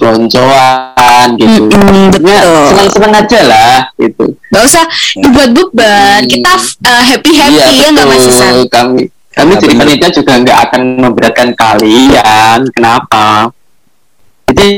Loncoan 0.00 1.28
gitu. 1.40 1.62
Mm-mm, 1.72 2.12
ya 2.20 2.40
betul. 2.40 2.64
senang-senang 2.70 3.12
aja 3.24 3.40
lah 3.48 3.76
gitu. 3.96 4.24
Gak 4.52 4.62
usah 4.64 4.84
dibuat 5.18 5.50
beban. 5.56 6.20
Hmm. 6.24 6.30
Kita 6.30 6.52
happy 6.84 7.30
happy 7.32 7.72
ya 7.80 7.88
nggak 7.92 8.06
Mas 8.06 8.24
Isan? 8.28 8.52
Iya, 8.52 8.64
kami 8.68 9.02
kami 9.34 9.52
Ya, 9.58 9.60
jadi 9.66 9.74
panitia 9.74 10.10
juga 10.14 10.32
nggak 10.38 10.58
akan 10.70 10.82
memberatkan 11.00 11.48
kalian. 11.58 12.58
Kenapa? 12.70 13.50
Jadi 14.52 14.68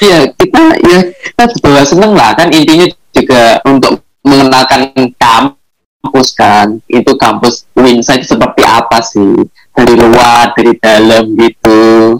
ya 0.00 0.18
kita 0.32 0.62
ya 0.80 0.98
kita 1.10 1.44
bawa 1.60 1.82
seneng 1.84 2.12
lah. 2.16 2.32
Kan 2.38 2.48
intinya 2.54 2.86
juga 3.12 3.60
untuk 3.68 4.00
mengenalkan 4.24 4.94
kampus 5.18 6.28
kan. 6.32 6.78
Itu 6.88 7.18
kampus 7.20 7.68
Winside 7.76 8.24
seperti 8.24 8.62
apa 8.64 9.02
sih? 9.04 9.44
Dari 9.76 9.94
luar 9.96 10.56
dari 10.56 10.72
dalam 10.80 11.36
gitu 11.36 12.16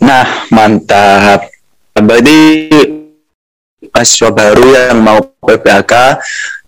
Nah, 0.00 0.48
mantap. 0.48 1.52
Berarti 1.92 2.38
mahasiswa 3.90 4.30
baru 4.32 4.66
yang 4.72 5.00
mau 5.04 5.20
PPAK 5.20 5.92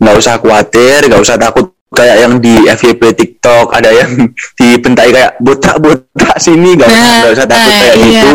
nggak 0.01 0.17
usah 0.19 0.37
khawatir, 0.41 1.09
nggak 1.09 1.23
usah 1.23 1.37
takut 1.41 1.73
kayak 1.93 2.25
yang 2.25 2.41
di 2.41 2.57
FYP 2.65 3.13
TikTok 3.13 3.69
ada 3.69 3.93
yang 3.93 4.11
dibentai 4.59 5.13
kayak 5.13 5.37
botak-botak 5.45 6.37
sini 6.41 6.73
nggak 6.73 6.89
usah 6.89 7.13
nggak 7.21 7.33
usah 7.37 7.47
takut 7.47 7.69
Nah, 7.69 7.79
kayak 7.79 7.97
iya. 8.01 8.23
gitu. 8.25 8.29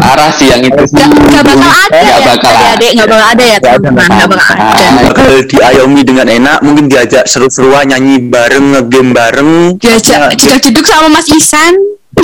parah 0.00 0.30
sih 0.32 0.48
yang 0.48 0.62
itu 0.64 0.82
sih 0.88 0.96
Gak, 0.96 1.08
gak 1.12 1.44
bakal 1.44 1.68
ada 1.68 1.98
Nggak 2.00 2.18
ya 2.18 2.24
bakal 2.24 2.52
adik-adik 2.52 2.90
Gak 2.96 3.08
bakal 3.12 3.28
ada 3.28 3.44
ya 3.44 3.58
Nggak 3.60 3.74
ada, 3.76 3.88
bakal 3.92 4.16
ada 4.56 4.86
Bakal 5.12 5.26
diayomi 5.46 6.00
dengan 6.02 6.26
enak, 6.32 6.58
mungkin 6.64 6.84
diajak 6.88 7.24
seru-seruan 7.28 7.92
nyanyi 7.92 8.16
bareng, 8.24 8.64
ngegame 8.72 9.12
bareng. 9.12 9.50
Diajak 9.76 10.32
Nah, 10.32 10.36
jeduk-jeduk 10.36 10.84
sama 10.88 11.12
Mas 11.12 11.28
Isan 11.28 11.76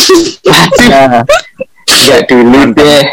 ya 1.88 2.18
dulu 2.24 2.60
deh 2.72 3.04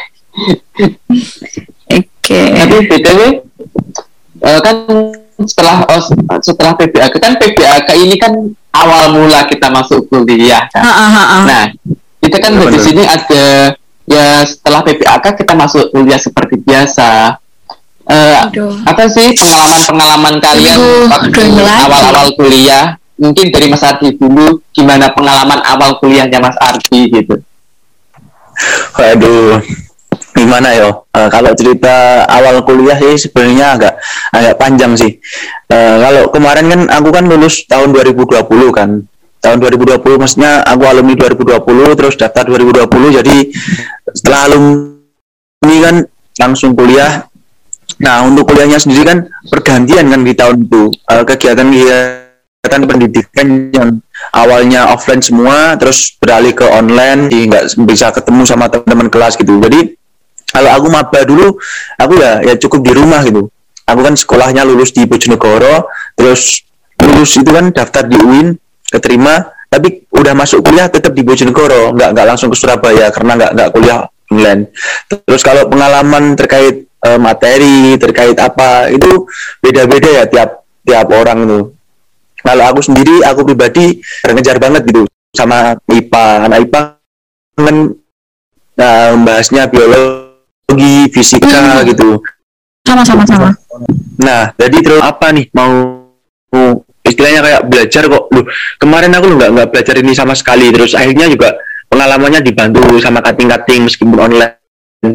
Oke 1.86 2.42
tapi 2.52 2.76
btw 2.90 3.20
eh, 4.42 4.60
kan 4.62 4.76
setelah 5.36 5.84
os- 5.92 6.16
setelah 6.42 6.74
PBAK 6.76 7.14
kan 7.20 7.34
PBAK 7.36 7.90
ini 8.00 8.16
kan 8.16 8.32
awal 8.72 9.12
mula 9.12 9.44
kita 9.48 9.68
masuk 9.68 10.08
kuliah 10.08 10.64
kan. 10.72 10.84
Nah, 11.44 11.64
kita 12.24 12.38
kan 12.40 12.56
Benar, 12.56 12.72
di 12.72 12.80
sini 12.80 13.04
ada 13.04 13.76
ya 14.08 14.48
setelah 14.48 14.80
PPAK 14.84 15.44
kita 15.44 15.54
masuk 15.54 15.92
kuliah 15.92 16.16
seperti 16.16 16.60
biasa. 16.64 17.36
Eh, 18.06 18.38
Aduh. 18.48 18.70
apa 18.86 19.10
sih 19.10 19.34
pengalaman-pengalaman 19.34 20.36
kalian 20.38 20.78
Aduh, 20.78 21.10
waktu 21.10 21.42
awal-awal 21.84 22.28
kuliah? 22.38 22.96
Mungkin 23.16 23.48
dari 23.50 23.72
Mas 23.72 23.82
Ardi 23.82 24.12
dulu, 24.16 24.60
gimana 24.76 25.10
pengalaman 25.12 25.64
awal 25.64 25.98
kuliahnya 26.00 26.38
Mas 26.38 26.56
Ardi 26.60 27.12
gitu? 27.12 27.40
Waduh, 28.96 29.60
gimana 30.36 30.70
yo? 30.76 31.08
Eh, 31.16 31.30
kalau 31.32 31.52
cerita 31.56 32.28
awal 32.28 32.64
kuliah 32.68 33.00
sih 33.00 33.28
sebenarnya 33.28 33.80
agak 33.80 33.94
agak 34.36 34.56
panjang 34.60 34.94
sih. 35.00 35.20
Eh, 35.72 35.96
kalau 36.00 36.28
kemarin 36.32 36.66
kan 36.68 36.82
aku 36.92 37.10
kan 37.12 37.26
lulus 37.28 37.64
tahun 37.68 37.96
2020 37.96 38.72
kan. 38.76 39.04
Tahun 39.40 39.58
2020 39.62 40.18
maksudnya 40.18 40.66
aku 40.66 40.84
alumni 40.90 41.14
2020 41.14 41.94
terus 41.94 42.18
daftar 42.18 42.50
2020 42.50 43.22
jadi 43.22 43.38
setelah 44.10 44.50
alumni 44.50 45.76
kan 45.84 45.96
langsung 46.42 46.74
kuliah. 46.74 47.30
Nah, 47.96 48.28
untuk 48.28 48.50
kuliahnya 48.52 48.82
sendiri 48.82 49.08
kan 49.08 49.20
pergantian 49.48 50.12
kan 50.12 50.22
di 50.26 50.34
tahun 50.36 50.68
itu. 50.68 50.84
Eh, 50.92 51.24
kegiatan 51.24 51.68
kegiatan 51.72 52.82
pendidikan 52.90 53.48
yang 53.72 53.90
awalnya 54.32 54.92
offline 54.92 55.22
semua 55.22 55.76
terus 55.76 56.16
beralih 56.20 56.56
ke 56.56 56.66
online 56.66 57.28
jadi 57.28 57.44
nggak 57.52 57.66
bisa 57.84 58.12
ketemu 58.16 58.42
sama 58.48 58.72
teman-teman 58.72 59.08
kelas 59.12 59.36
gitu. 59.36 59.60
Jadi 59.60 59.96
kalau 60.52 60.72
aku 60.72 60.88
maba 60.88 61.20
dulu 61.28 61.60
aku 62.00 62.14
ya 62.20 62.44
ya 62.44 62.54
cukup 62.56 62.82
di 62.84 62.92
rumah 62.96 63.22
gitu. 63.28 63.52
Aku 63.86 64.02
kan 64.02 64.18
sekolahnya 64.18 64.66
lulus 64.66 64.96
di 64.96 65.06
Bojonegoro 65.06 65.92
terus 66.18 66.66
lulus 66.98 67.38
itu 67.38 67.50
kan 67.52 67.70
daftar 67.70 68.08
di 68.08 68.18
UIN 68.18 68.58
keterima 68.90 69.52
tapi 69.70 70.08
udah 70.10 70.34
masuk 70.34 70.64
kuliah 70.64 70.88
tetap 70.88 71.12
di 71.12 71.22
Bojonegoro 71.22 71.94
nggak 71.94 72.10
nggak 72.16 72.26
langsung 72.26 72.50
ke 72.50 72.58
Surabaya 72.58 73.12
karena 73.12 73.36
nggak 73.38 73.52
nggak 73.52 73.70
kuliah 73.76 74.00
online. 74.32 74.62
Terus 75.12 75.42
kalau 75.44 75.68
pengalaman 75.70 76.34
terkait 76.34 76.88
eh, 76.88 77.20
materi 77.20 78.00
terkait 78.00 78.38
apa 78.40 78.90
itu 78.90 79.28
beda-beda 79.62 80.10
ya 80.10 80.26
tiap 80.26 80.66
tiap 80.86 81.08
orang 81.12 81.46
tuh 81.46 81.75
kalau 82.46 82.64
aku 82.70 82.80
sendiri 82.80 83.26
aku 83.26 83.42
pribadi 83.44 84.00
ngejar 84.24 84.62
banget 84.62 84.86
gitu 84.86 85.04
sama 85.34 85.74
IPA 85.90 86.26
anak 86.46 86.58
IPA 86.64 86.80
kan 87.58 87.78
nah, 88.76 89.10
bahasnya 89.18 89.66
biologi 89.66 91.10
fisika 91.10 91.50
Hmm. 91.50 91.84
gitu. 91.88 92.22
Sama-sama 92.86 93.26
sama 93.26 93.50
nah 94.16 94.54
jadi 94.56 94.78
terus 94.80 95.02
apa 95.02 95.34
nih 95.34 95.50
mau 95.52 96.00
mau 96.54 96.66
istilahnya 97.04 97.42
kayak 97.42 97.62
belajar 97.66 98.04
kok. 98.06 98.24
Lu 98.32 98.42
kemarin 98.78 99.12
aku 99.12 99.26
lu 99.28 99.36
nggak 99.36 99.52
nggak 99.52 99.70
belajar 99.70 99.96
ini 99.98 100.12
sama 100.14 100.34
sekali. 100.34 100.72
Terus 100.72 100.94
akhirnya 100.94 101.28
juga 101.28 101.54
pengalamannya 101.86 102.42
dibantu 102.42 102.82
sama 102.98 103.22
kating-kating 103.22 103.86
meskipun 103.86 104.18
online. 104.18 104.58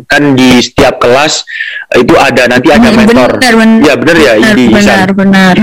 Kan 0.06 0.38
di 0.38 0.62
setiap 0.62 1.02
kelas 1.02 1.42
itu 1.96 2.14
ada 2.14 2.46
nanti 2.46 2.70
ada 2.70 2.90
Hmm, 2.90 2.96
mentor. 3.00 3.30
benar 3.42 3.58
ya 3.82 3.94
benar 3.99 4.16
ya 4.16 4.32
ini 4.38 4.70
benar 4.70 5.08
benar 5.10 5.54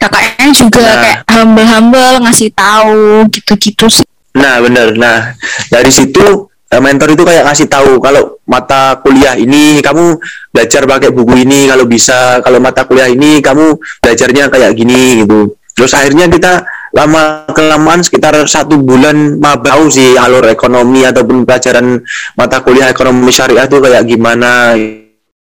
kakaknya 0.00 0.48
juga 0.56 0.80
Nah. 0.80 0.96
kayak 1.04 1.18
humble-humble 1.28 2.14
ngasih 2.24 2.48
tahu 2.56 3.28
gitu-gitu 3.28 3.86
sih 3.92 4.06
Nah, 4.30 4.62
bener. 4.62 4.94
Nah, 4.94 5.34
dari 5.66 5.90
situ 5.90 6.22
eh, 6.70 6.78
mentor 6.78 7.18
itu 7.18 7.26
kayak 7.26 7.50
ngasih 7.50 7.66
tahu 7.66 7.98
kalau 7.98 8.38
mata 8.46 8.94
kuliah 9.02 9.34
ini 9.34 9.82
kamu 9.82 10.22
belajar 10.54 10.86
pakai 10.86 11.10
buku 11.10 11.42
ini 11.42 11.66
kalau 11.66 11.82
bisa, 11.82 12.38
kalau 12.46 12.62
mata 12.62 12.86
kuliah 12.86 13.10
ini 13.10 13.42
kamu 13.42 13.74
belajarnya 13.98 14.46
kayak 14.46 14.70
gini 14.78 15.26
gitu. 15.26 15.58
Terus 15.74 15.90
akhirnya 15.98 16.30
kita 16.30 16.62
lama 16.94 17.46
kelamaan 17.50 18.06
sekitar 18.06 18.38
satu 18.46 18.78
bulan 18.78 19.38
mabau 19.38 19.90
sih 19.90 20.14
alur 20.14 20.46
ekonomi 20.46 21.02
ataupun 21.06 21.42
pelajaran 21.42 21.98
mata 22.38 22.62
kuliah 22.62 22.86
ekonomi 22.90 23.34
syariah 23.34 23.66
itu 23.66 23.78
kayak 23.82 24.06
gimana 24.06 24.74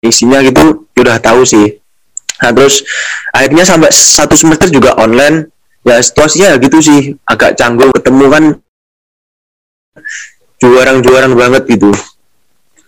isinya 0.01 0.41
gitu 0.41 0.89
udah 0.97 1.17
tahu 1.21 1.45
sih. 1.45 1.80
Nah 2.41 2.49
terus 2.53 2.81
akhirnya 3.31 3.63
sampai 3.63 3.89
satu 3.93 4.33
semester 4.33 4.67
juga 4.69 4.97
online. 4.97 5.49
Ya 5.81 5.97
situasinya 5.97 6.61
gitu 6.61 6.77
sih. 6.81 6.99
Agak 7.25 7.57
canggung 7.57 7.89
ketemu 7.93 8.25
kan. 8.29 8.43
Juarang-juarang 10.61 11.33
banget 11.33 11.63
gitu. 11.73 11.89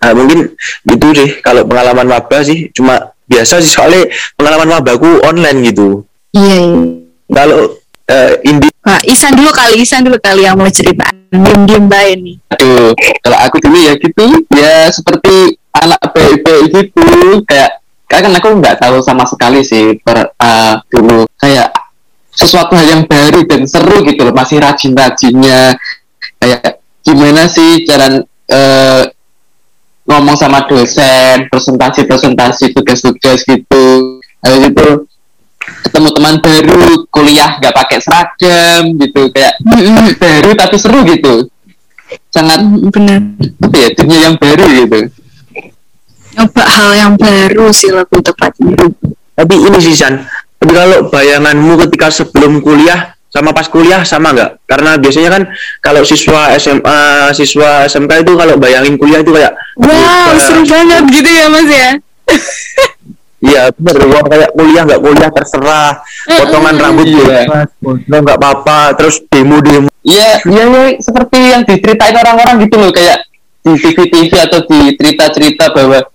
Nah, 0.04 0.12
mungkin 0.12 0.52
gitu 0.84 1.08
sih 1.16 1.40
kalau 1.42 1.66
pengalaman 1.66 2.06
maba 2.06 2.44
sih. 2.46 2.70
Cuma 2.76 3.14
biasa 3.26 3.64
sih 3.64 3.72
soalnya 3.72 4.12
pengalaman 4.36 4.78
mabaku 4.78 5.24
online 5.26 5.74
gitu. 5.74 6.06
iya 6.36 6.58
iya. 6.60 6.82
Kalau 7.34 7.80
eh, 8.10 8.34
Indi 8.46 8.70
Wah, 8.84 9.00
Isan 9.08 9.32
dulu 9.34 9.50
kali 9.56 9.80
Isan 9.80 10.04
dulu 10.04 10.20
kali 10.20 10.44
yang 10.44 10.60
mau 10.60 10.68
cerita. 10.68 11.08
Diem-diem 11.34 11.90
baik 11.90 12.16
nih 12.22 12.36
Aduh, 12.54 12.94
kalau 13.26 13.38
aku 13.42 13.58
dulu 13.58 13.74
ya 13.82 13.98
gitu, 13.98 14.26
ya 14.54 14.86
seperti 14.94 15.58
anak 15.74 15.98
baik-baik 16.14 16.66
gitu, 16.70 17.42
kayak 17.50 17.82
kayak 18.10 18.22
kan 18.30 18.34
aku 18.38 18.48
nggak 18.60 18.78
tahu 18.80 19.02
sama 19.02 19.26
sekali 19.26 19.66
sih 19.66 19.98
per, 20.02 20.32
uh, 20.38 20.76
dulu. 20.92 21.26
Kayak 21.40 21.74
sesuatu 22.34 22.74
hal 22.74 22.88
yang 22.90 23.04
baru 23.06 23.46
dan 23.46 23.70
seru 23.70 24.02
gitu 24.06 24.26
loh, 24.26 24.34
masih 24.34 24.58
rajin-rajinnya. 24.58 25.78
Kayak 26.42 26.82
gimana 27.06 27.46
sih 27.46 27.86
cara 27.86 28.20
eh, 28.50 29.04
ngomong 30.04 30.36
sama 30.36 30.66
dosen, 30.68 31.48
presentasi-presentasi 31.48 32.76
tugas-tugas 32.76 33.46
gitu, 33.48 33.86
habis 34.44 34.68
itu 34.68 34.88
ketemu 35.64 36.10
teman 36.12 36.36
baru, 36.44 37.08
kuliah 37.08 37.56
nggak 37.62 37.76
pakai 37.76 37.98
seragam 38.04 39.00
gitu, 39.00 39.32
kayak 39.32 39.56
baru 40.20 40.52
tapi 40.60 40.76
seru 40.76 41.08
gitu, 41.08 41.48
sangat 42.34 42.60
bener. 42.92 43.20
apa 43.64 43.78
ya 43.80 43.90
dunia 43.96 44.20
yang 44.28 44.36
baru 44.36 44.66
gitu 44.68 45.00
nyoba 46.34 46.64
hal 46.66 46.90
yang 46.98 47.14
baru 47.18 47.70
sih 47.70 47.94
lebih 47.94 48.22
tepatnya 48.26 48.90
tapi 49.34 49.56
ini 49.58 49.80
sih 49.82 49.98
San. 49.98 50.22
Tapi 50.62 50.72
kalau 50.72 51.10
bayanganmu 51.10 51.74
ketika 51.88 52.08
sebelum 52.14 52.62
kuliah 52.62 53.18
sama 53.34 53.50
pas 53.50 53.66
kuliah 53.66 54.06
sama 54.06 54.30
nggak? 54.32 54.62
Karena 54.70 54.96
biasanya 55.02 55.30
kan 55.34 55.44
kalau 55.82 56.06
siswa 56.06 56.54
SMA, 56.62 57.34
siswa 57.34 57.90
SMK 57.90 58.22
itu 58.24 58.32
kalau 58.38 58.56
bayangin 58.62 58.96
kuliah 58.96 59.26
itu 59.26 59.34
kayak 59.34 59.58
wow 59.82 59.90
wah, 59.90 60.38
seru 60.38 60.64
banget 60.70 61.04
gitu 61.10 61.30
ya 61.34 61.46
mas 61.50 61.68
ya 61.68 61.90
Iya 63.44 63.76
bener, 63.76 64.24
kayak 64.24 64.56
kuliah 64.56 64.88
nggak 64.88 65.04
kuliah 65.04 65.28
terserah, 65.28 66.00
potongan 66.32 66.80
rambut 66.80 67.12
Iya. 67.12 67.44
bebas, 67.44 67.68
nggak 68.08 68.40
apa-apa, 68.40 68.96
terus 68.96 69.20
demo-demo. 69.28 69.92
Iya, 70.00 70.40
iya, 70.48 70.64
iya, 70.64 70.84
seperti 71.04 71.52
yang 71.52 71.68
diceritain 71.68 72.16
orang-orang 72.16 72.64
gitu 72.64 72.80
loh, 72.80 72.96
kayak 72.96 73.20
di 73.68 73.76
TV-TV 73.76 74.32
atau 74.48 74.64
di 74.64 74.96
cerita-cerita 74.96 75.76
bahwa 75.76 76.08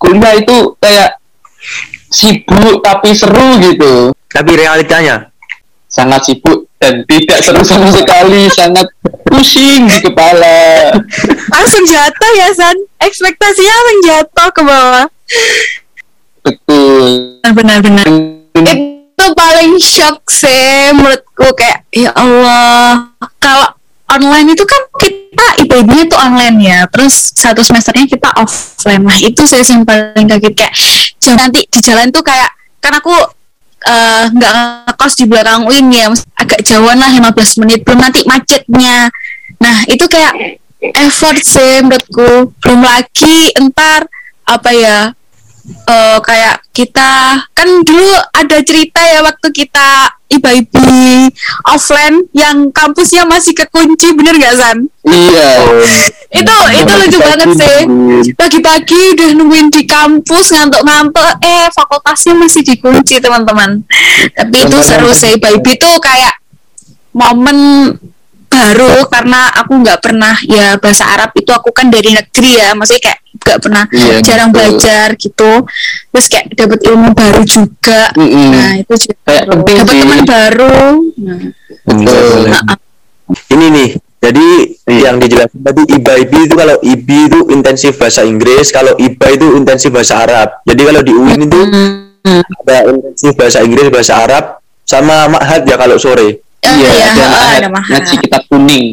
kuliah 0.00 0.34
itu 0.40 0.74
kayak 0.80 1.20
sibuk 2.08 2.80
tapi 2.80 3.12
seru 3.12 3.60
gitu. 3.60 4.16
Tapi 4.30 4.50
realitanya, 4.56 5.28
Sangat 5.90 6.22
sibuk 6.22 6.70
dan 6.78 7.02
tidak 7.04 7.42
seru 7.42 7.66
sama 7.66 7.90
sekali, 7.90 8.46
sangat 8.58 8.86
pusing 9.26 9.86
di 9.90 9.98
kepala. 10.02 10.90
langsung 11.50 11.82
jatuh 11.86 12.32
ya 12.34 12.48
San 12.50 12.76
ekspektasinya 12.98 13.74
langsung 13.74 14.00
jatuh 14.06 14.48
ke 14.50 14.62
bawah 14.66 15.06
Betul. 16.42 17.38
benar-benar 17.44 18.06
itu 18.56 19.26
paling 19.36 19.76
shock 19.78 20.24
sih 20.32 20.90
menurutku 20.96 21.52
kayak 21.54 21.84
ya 21.92 22.10
Allah 22.16 23.12
kalau 23.36 23.68
online 24.10 24.58
itu 24.58 24.64
kan 24.66 24.82
kita 24.98 25.46
IPB 25.66 26.10
tuh 26.10 26.18
online 26.18 26.56
ya. 26.60 26.78
Terus 26.90 27.34
satu 27.34 27.62
semesternya 27.62 28.06
kita 28.10 28.28
offline. 28.34 29.06
Lah 29.06 29.18
itu 29.22 29.42
saya 29.46 29.62
yang 29.62 29.86
paling 29.86 30.26
kaget. 30.26 30.54
Kayak 30.54 30.72
nanti 31.38 31.60
di 31.70 31.78
jalan 31.78 32.10
tuh 32.10 32.22
kayak 32.26 32.50
kan 32.82 32.92
aku 32.96 33.14
eh, 33.86 34.24
nggak 34.34 34.52
ngekos 34.90 35.14
di 35.14 35.24
belakang 35.28 35.62
UIN 35.68 35.92
ya 35.94 36.10
agak 36.36 36.60
jauhan 36.66 36.98
lah 36.98 37.10
15 37.10 37.60
menit. 37.64 37.80
Belum 37.86 38.00
nanti 38.02 38.20
macetnya. 38.26 39.08
Nah 39.62 39.76
itu 39.86 40.04
kayak 40.10 40.62
effort 40.80 41.40
sih 41.40 41.84
menurutku. 41.84 42.54
Belum 42.58 42.80
lagi 42.82 43.54
entar 43.54 44.08
apa 44.50 44.70
ya 44.74 44.98
eh, 45.86 46.18
kayak 46.18 46.66
kita 46.74 47.10
kan 47.54 47.68
dulu 47.86 48.10
ada 48.34 48.58
cerita 48.66 48.98
ya 48.98 49.22
waktu 49.22 49.48
kita 49.54 50.19
iba-ibi 50.30 51.28
offline 51.66 52.24
yang 52.30 52.70
kampusnya 52.70 53.26
masih 53.26 53.52
kekunci 53.52 54.14
bener 54.14 54.38
gak 54.38 54.54
San? 54.56 54.78
Iya. 55.02 55.50
itu 56.30 56.56
itu 56.78 56.92
lucu 56.94 57.18
banget 57.18 57.48
sih 57.58 57.78
pagi-pagi 58.38 59.18
udah 59.18 59.28
nungguin 59.34 59.66
di 59.66 59.82
kampus 59.82 60.54
ngantuk-ngantuk 60.54 61.42
eh 61.42 61.66
fakultasnya 61.74 62.38
masih 62.38 62.62
dikunci 62.62 63.18
teman-teman 63.18 63.82
tapi 64.38 64.56
itu 64.62 64.78
seru 64.78 65.10
sih 65.10 65.34
iba-ibi 65.34 65.74
tuh 65.74 65.98
kayak 65.98 66.38
momen 67.10 67.90
baru 68.60 68.92
karena 69.06 69.40
aku 69.56 69.72
nggak 69.78 69.98
pernah 69.98 70.34
ya 70.44 70.76
bahasa 70.76 71.04
Arab 71.08 71.30
itu 71.32 71.48
aku 71.48 71.70
kan 71.70 71.88
dari 71.88 72.12
negeri 72.12 72.50
ya 72.56 72.72
maksudnya 72.72 73.02
kayak 73.02 73.18
nggak 73.32 73.58
pernah 73.58 73.84
Iya, 73.88 74.16
jarang 74.20 74.50
betul. 74.50 74.58
belajar 74.60 75.06
gitu 75.16 75.50
terus 76.10 76.26
kayak 76.26 76.46
dapat 76.52 76.80
ilmu 76.84 77.08
baru 77.10 77.42
juga 77.42 78.02
Mm-mm. 78.14 78.50
nah 78.50 78.72
itu 78.76 78.94
juga 78.98 79.14
Kayak 79.24 79.42
seru. 79.42 79.52
penting 79.56 79.76
dapat 79.76 79.88
sih. 79.88 80.00
teman 80.00 80.20
baru 80.22 80.78
nah, 81.16 81.38
Betul. 81.80 82.40
ini 83.48 83.66
nih, 83.70 83.88
jadi 84.18 84.48
yang 84.90 85.16
dijelasin 85.16 85.60
tadi 85.60 85.82
IBA 85.88 86.12
IB 86.20 86.32
itu 86.44 86.54
kalau 86.54 86.76
IB 86.76 87.08
itu 87.26 87.38
intensif 87.48 87.94
bahasa 87.94 88.20
Inggris, 88.22 88.68
kalau 88.68 88.92
IBA 88.96 89.28
itu 89.32 89.46
intensif 89.54 89.88
bahasa 89.88 90.18
Arab. 90.20 90.60
Jadi 90.64 90.82
kalau 90.82 91.00
di 91.00 91.12
UIN 91.14 91.40
itu 91.40 91.60
Hmm. 92.20 92.42
ada 92.60 92.84
intensif 92.84 93.32
bahasa 93.32 93.62
Inggris, 93.62 93.88
bahasa 93.88 94.12
Arab, 94.18 94.44
sama 94.82 95.24
Ma'had 95.30 95.62
ya 95.62 95.78
kalau 95.78 95.96
sore. 95.96 96.42
Oh, 96.60 96.68
Iya, 96.68 96.90
iya, 96.90 97.06
dan 97.16 97.24
ada 97.24 97.39
ada 97.60 97.70
mahal. 97.70 97.90
ngaji 97.92 98.14
kitab 98.18 98.42
kuning. 98.48 98.86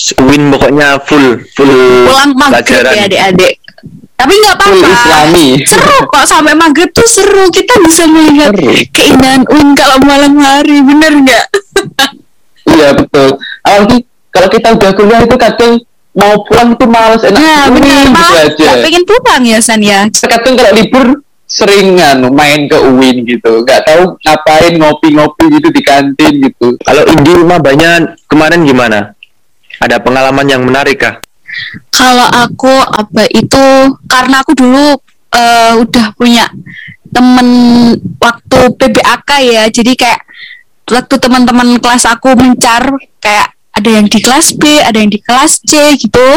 UIN 0.00 0.42
pokoknya 0.54 0.88
full 1.02 1.26
full 1.52 1.72
pulang 2.06 2.32
maghrib 2.32 2.62
pelajaran. 2.78 2.94
ya 2.94 3.04
adik-adik 3.10 3.54
tapi 4.14 4.32
nggak 4.36 4.56
apa-apa 4.60 4.88
seru 5.66 5.98
kok 6.06 6.24
sampai 6.24 6.52
maghrib 6.52 6.88
tuh 6.92 7.08
seru 7.08 7.48
kita 7.48 7.74
bisa 7.84 8.04
melihat 8.06 8.52
Seru. 8.54 8.70
keindahan 8.92 9.42
UIN 9.48 9.72
kalau 9.74 9.98
malam 10.00 10.36
hari 10.38 10.78
bener 10.80 11.12
nggak 11.24 11.46
Iya 12.70 12.94
betul. 12.94 13.34
Apalagi 13.66 14.06
kalau 14.30 14.46
kita 14.46 14.68
udah 14.78 14.90
kuliah 14.94 15.20
itu 15.26 15.36
kadang 15.36 15.72
mau 16.14 16.38
pulang 16.46 16.78
itu 16.78 16.86
males 16.86 17.22
enak 17.26 17.40
nah 17.40 17.66
bener 17.66 17.98
gitu 18.06 18.10
malah 18.14 18.42
aja. 18.46 18.62
nggak 18.62 18.78
pengen 18.82 19.02
pulang 19.06 19.42
ya 19.42 19.58
San 19.58 19.80
ya 19.82 20.00
Kadang 20.10 20.54
kalau 20.54 20.72
libur 20.74 21.06
seringan 21.50 22.30
main 22.30 22.70
ke 22.70 22.78
UIN 22.78 23.26
gitu. 23.26 23.66
Nggak 23.66 23.90
tahu 23.90 24.14
ngapain 24.22 24.78
ngopi-ngopi 24.78 25.44
gitu 25.58 25.68
di 25.74 25.82
kantin 25.82 26.38
gitu. 26.46 26.78
Kalau 26.86 27.02
Indi 27.10 27.32
rumah 27.34 27.58
banyak 27.58 28.14
kemarin 28.30 28.62
gimana? 28.62 29.18
Ada 29.82 29.98
pengalaman 29.98 30.46
yang 30.46 30.62
menarik 30.62 31.02
kah? 31.02 31.18
kalau 31.90 32.28
aku 32.30 32.70
apa 32.70 33.28
itu 33.30 33.64
karena 34.06 34.42
aku 34.42 34.52
dulu 34.56 34.96
eh, 35.34 35.72
udah 35.78 36.06
punya 36.16 36.48
temen 37.10 37.48
waktu 38.22 38.58
PBAK 38.78 39.30
ya 39.42 39.64
jadi 39.68 39.92
kayak 39.98 40.20
waktu 40.90 41.14
teman-teman 41.18 41.78
kelas 41.82 42.06
aku 42.06 42.34
mencar 42.38 42.94
kayak 43.18 43.54
ada 43.74 43.90
yang 43.90 44.06
di 44.06 44.18
kelas 44.22 44.54
B 44.54 44.78
ada 44.82 44.98
yang 44.98 45.10
di 45.10 45.18
kelas 45.18 45.62
C 45.66 45.98
gitu 45.98 46.28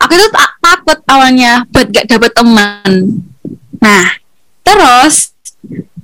aku 0.00 0.12
itu 0.14 0.26
tak 0.34 0.50
takut 0.58 0.98
awalnya 1.06 1.62
buat 1.70 1.90
gak 1.90 2.06
dapet 2.10 2.32
teman 2.34 2.90
nah 3.80 4.06
terus 4.62 5.32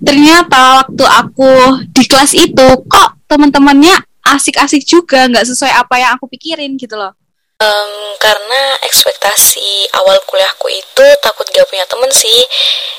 ternyata 0.01 0.85
waktu 0.85 1.05
aku 1.05 1.53
di 1.93 2.05
kelas 2.09 2.33
itu 2.37 2.67
kok 2.89 3.11
teman-temannya 3.27 3.97
asik-asik 4.27 4.83
juga 4.83 5.31
nggak 5.31 5.47
sesuai 5.47 5.73
apa 5.73 5.95
yang 6.03 6.11
aku 6.19 6.27
pikirin 6.27 6.75
gitu 6.75 6.99
loh. 6.99 7.15
Em, 7.57 7.93
karena 8.21 8.77
ekspektasi 8.85 9.89
awal 9.97 10.21
kuliahku 10.29 10.69
itu 10.69 11.07
takut 11.25 11.49
gak 11.49 11.65
punya 11.71 11.87
temen 11.89 12.11
sih. 12.12 12.45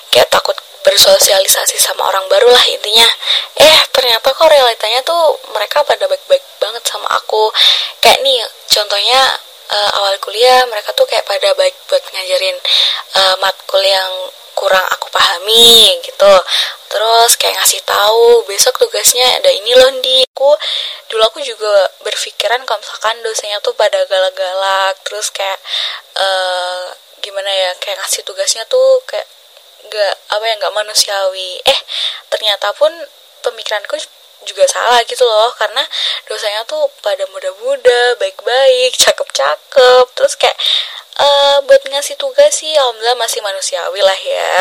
Kayak 0.10 0.34
takut 0.34 0.58
bersosialisasi 0.82 1.78
sama 1.78 2.10
orang 2.10 2.26
baru 2.32 2.50
lah 2.50 2.66
intinya. 2.66 3.06
Eh 3.60 3.78
ternyata 3.94 4.34
kok 4.34 4.50
realitanya 4.50 5.04
tuh 5.06 5.38
mereka 5.54 5.84
pada 5.86 6.10
baik-baik 6.10 6.42
banget 6.58 6.84
sama 6.90 7.06
aku. 7.12 7.52
Kayak 8.02 8.24
nih 8.26 8.40
contohnya 8.72 9.22
eh, 9.68 9.90
awal 10.00 10.16
kuliah 10.24 10.64
mereka 10.72 10.90
tuh 10.98 11.06
kayak 11.06 11.28
pada 11.28 11.54
baik 11.54 11.76
buat 11.86 12.02
ngajarin 12.18 12.58
eh, 13.14 13.36
matkul 13.44 13.84
yang 13.84 14.12
kurang 14.58 14.82
aku 14.90 15.14
pahami 15.14 16.02
gitu. 16.02 16.34
Terus 16.90 17.38
kayak 17.38 17.62
ngasih 17.62 17.82
tahu 17.86 18.42
besok 18.50 18.82
tugasnya 18.82 19.38
ada 19.38 19.54
ini 19.54 19.78
loh 19.78 19.92
di 20.02 20.26
aku 20.34 20.58
dulu 21.14 21.22
aku 21.30 21.40
juga 21.46 21.86
berpikiran 22.02 22.66
kalau 22.66 22.82
misalkan 22.82 23.22
dosennya 23.22 23.62
tuh 23.62 23.78
pada 23.78 24.02
galak-galak 24.10 24.98
terus 25.06 25.30
kayak 25.30 25.60
eh 26.18 26.84
gimana 27.22 27.50
ya 27.54 27.72
kayak 27.78 28.02
ngasih 28.02 28.26
tugasnya 28.26 28.66
tuh 28.66 29.04
kayak 29.06 29.30
nggak 29.86 30.14
apa 30.34 30.44
ya 30.50 30.54
nggak 30.58 30.74
manusiawi. 30.74 31.62
Eh 31.62 31.80
ternyata 32.34 32.74
pun 32.74 32.90
pemikiranku 33.46 33.96
juga 34.46 34.64
salah 34.70 35.02
gitu 35.04 35.26
loh 35.26 35.50
karena 35.58 35.82
dosanya 36.30 36.62
tuh 36.70 36.88
pada 37.02 37.26
muda-muda 37.34 38.16
baik-baik 38.22 38.94
cakep-cakep 38.96 40.06
terus 40.14 40.34
kayak 40.38 40.56
eh 41.18 41.56
buat 41.66 41.82
ngasih 41.90 42.16
tugas 42.18 42.62
sih 42.62 42.74
alhamdulillah 42.78 43.18
masih 43.18 43.42
manusiawi 43.42 44.02
lah 44.02 44.20
ya 44.22 44.52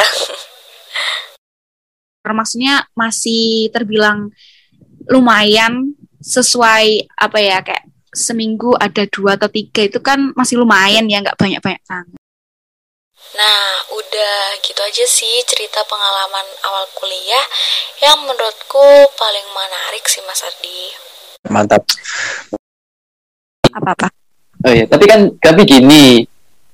maksudnya 2.36 2.82
masih 2.98 3.70
terbilang 3.70 4.34
lumayan 5.06 5.94
sesuai 6.18 7.06
apa 7.14 7.38
ya 7.38 7.62
kayak 7.62 7.86
seminggu 8.10 8.74
ada 8.74 9.06
dua 9.06 9.38
atau 9.38 9.46
tiga 9.46 9.86
itu 9.86 10.02
kan 10.02 10.34
masih 10.34 10.58
lumayan 10.58 11.06
ya 11.06 11.22
nggak 11.22 11.38
banyak 11.38 11.60
banyak 11.62 11.82
banget 11.86 12.18
Nah, 13.36 13.84
udah 13.92 14.56
gitu 14.64 14.80
aja 14.80 15.04
sih 15.04 15.44
cerita 15.44 15.84
pengalaman 15.84 16.46
awal 16.64 16.88
kuliah 16.96 17.44
yang 18.00 18.24
menurutku 18.24 19.12
paling 19.12 19.46
menarik 19.52 20.08
sih 20.08 20.24
Mas 20.24 20.40
Ardi. 20.40 20.80
Mantap. 21.52 21.84
apa 23.76 23.92
apa 23.92 24.08
Oh 24.64 24.72
iya, 24.72 24.88
tapi 24.88 25.04
kan 25.04 25.36
tapi 25.36 25.68
gini, 25.68 26.24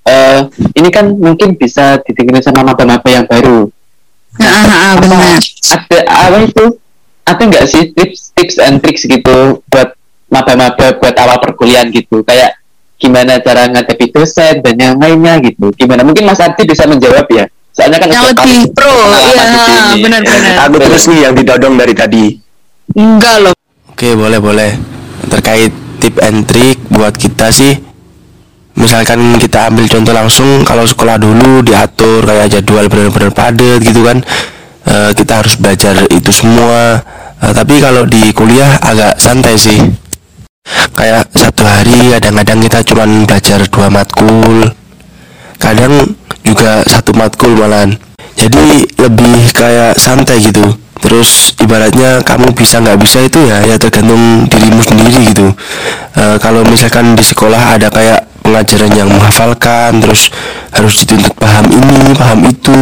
eh 0.02 0.40
ini 0.74 0.88
kan 0.90 1.10
mungkin 1.14 1.54
bisa 1.54 2.00
didengar 2.02 2.42
sama 2.42 2.66
maba-maba 2.66 3.06
yang 3.06 3.26
baru. 3.26 3.70
ah, 4.42 4.96
benar 4.98 5.38
Ada 5.38 5.98
apa 6.08 6.36
itu? 6.42 6.64
Ada 7.22 7.42
nggak 7.46 7.64
sih 7.68 7.82
tips 7.94 8.34
tips 8.34 8.56
and 8.58 8.82
tricks 8.82 9.06
gitu 9.06 9.62
buat 9.68 9.94
maba-maba 10.26 10.96
buat 10.98 11.14
awal 11.20 11.38
perkuliahan 11.38 11.92
gitu? 11.94 12.24
Kayak 12.26 12.58
gimana 12.98 13.38
cara 13.38 13.70
ngadepi 13.70 14.10
dosen 14.10 14.62
dan 14.62 14.74
yang 14.74 14.94
lainnya 14.98 15.38
gitu? 15.38 15.70
Gimana? 15.74 16.02
Mungkin 16.02 16.26
Mas 16.26 16.42
Ardi 16.42 16.66
bisa 16.66 16.86
menjawab 16.88 17.26
ya. 17.30 17.46
Soalnya 17.72 18.04
kan 18.04 18.08
yang 18.12 18.24
lebih 18.28 18.68
pro 18.76 18.92
ya 19.16 19.32
sini. 19.32 20.02
benar-benar 20.04 20.68
Aku 20.68 20.76
terus 20.76 21.04
nih 21.08 21.20
yang 21.24 21.32
ditodong 21.32 21.74
dari 21.80 21.94
tadi. 21.96 22.24
enggak 22.92 23.36
loh 23.40 23.54
Oke 23.88 24.12
boleh 24.12 24.36
boleh 24.36 24.70
terkait 25.30 25.72
tip 25.96 26.20
and 26.20 26.44
trick 26.44 26.76
buat 26.92 27.16
kita 27.16 27.48
sih 27.48 27.78
misalkan 28.72 29.36
kita 29.36 29.68
ambil 29.68 29.84
contoh 29.86 30.14
langsung 30.16 30.50
kalau 30.64 30.88
sekolah 30.88 31.20
dulu 31.20 31.60
diatur 31.60 32.24
kayak 32.24 32.48
jadwal 32.48 32.88
benar-benar 32.88 33.30
padat 33.30 33.80
gitu 33.84 34.04
kan 34.06 34.20
Eh, 34.82 35.10
kita 35.14 35.38
harus 35.38 35.54
belajar 35.54 35.94
itu 36.10 36.30
semua. 36.34 36.98
Eh, 37.38 37.52
tapi 37.54 37.78
kalau 37.78 38.02
di 38.02 38.34
kuliah 38.34 38.82
agak 38.82 39.14
santai 39.18 39.54
sih. 39.54 39.78
Kayak 40.94 41.26
satu 41.34 41.66
hari 41.66 42.14
kadang-kadang 42.18 42.62
kita 42.62 42.78
cuman 42.86 43.26
belajar 43.26 43.66
dua 43.66 43.90
matkul 43.90 44.70
kadang 45.58 46.14
juga 46.46 46.86
satu 46.86 47.14
matkul 47.14 47.54
malahan. 47.58 47.94
Jadi 48.38 48.86
lebih 48.98 49.50
kayak 49.54 49.98
santai 49.98 50.38
gitu. 50.42 50.62
Terus 51.02 51.58
ibaratnya 51.58 52.22
kamu 52.22 52.54
bisa 52.54 52.78
nggak 52.78 52.98
bisa 53.02 53.26
itu 53.26 53.42
ya 53.42 53.58
ya 53.66 53.74
tergantung 53.74 54.46
dirimu 54.46 54.82
sendiri 54.82 55.34
gitu. 55.34 55.50
Eh, 56.18 56.36
kalau 56.38 56.62
misalkan 56.66 57.14
di 57.18 57.22
sekolah 57.26 57.78
ada 57.78 57.90
kayak 57.90 58.31
pengajaran 58.42 58.92
yang 58.92 59.08
menghafalkan 59.08 60.02
terus 60.02 60.28
harus 60.74 60.94
dituntut 61.02 61.32
paham 61.38 61.70
ini 61.70 62.12
paham 62.18 62.40
itu 62.50 62.78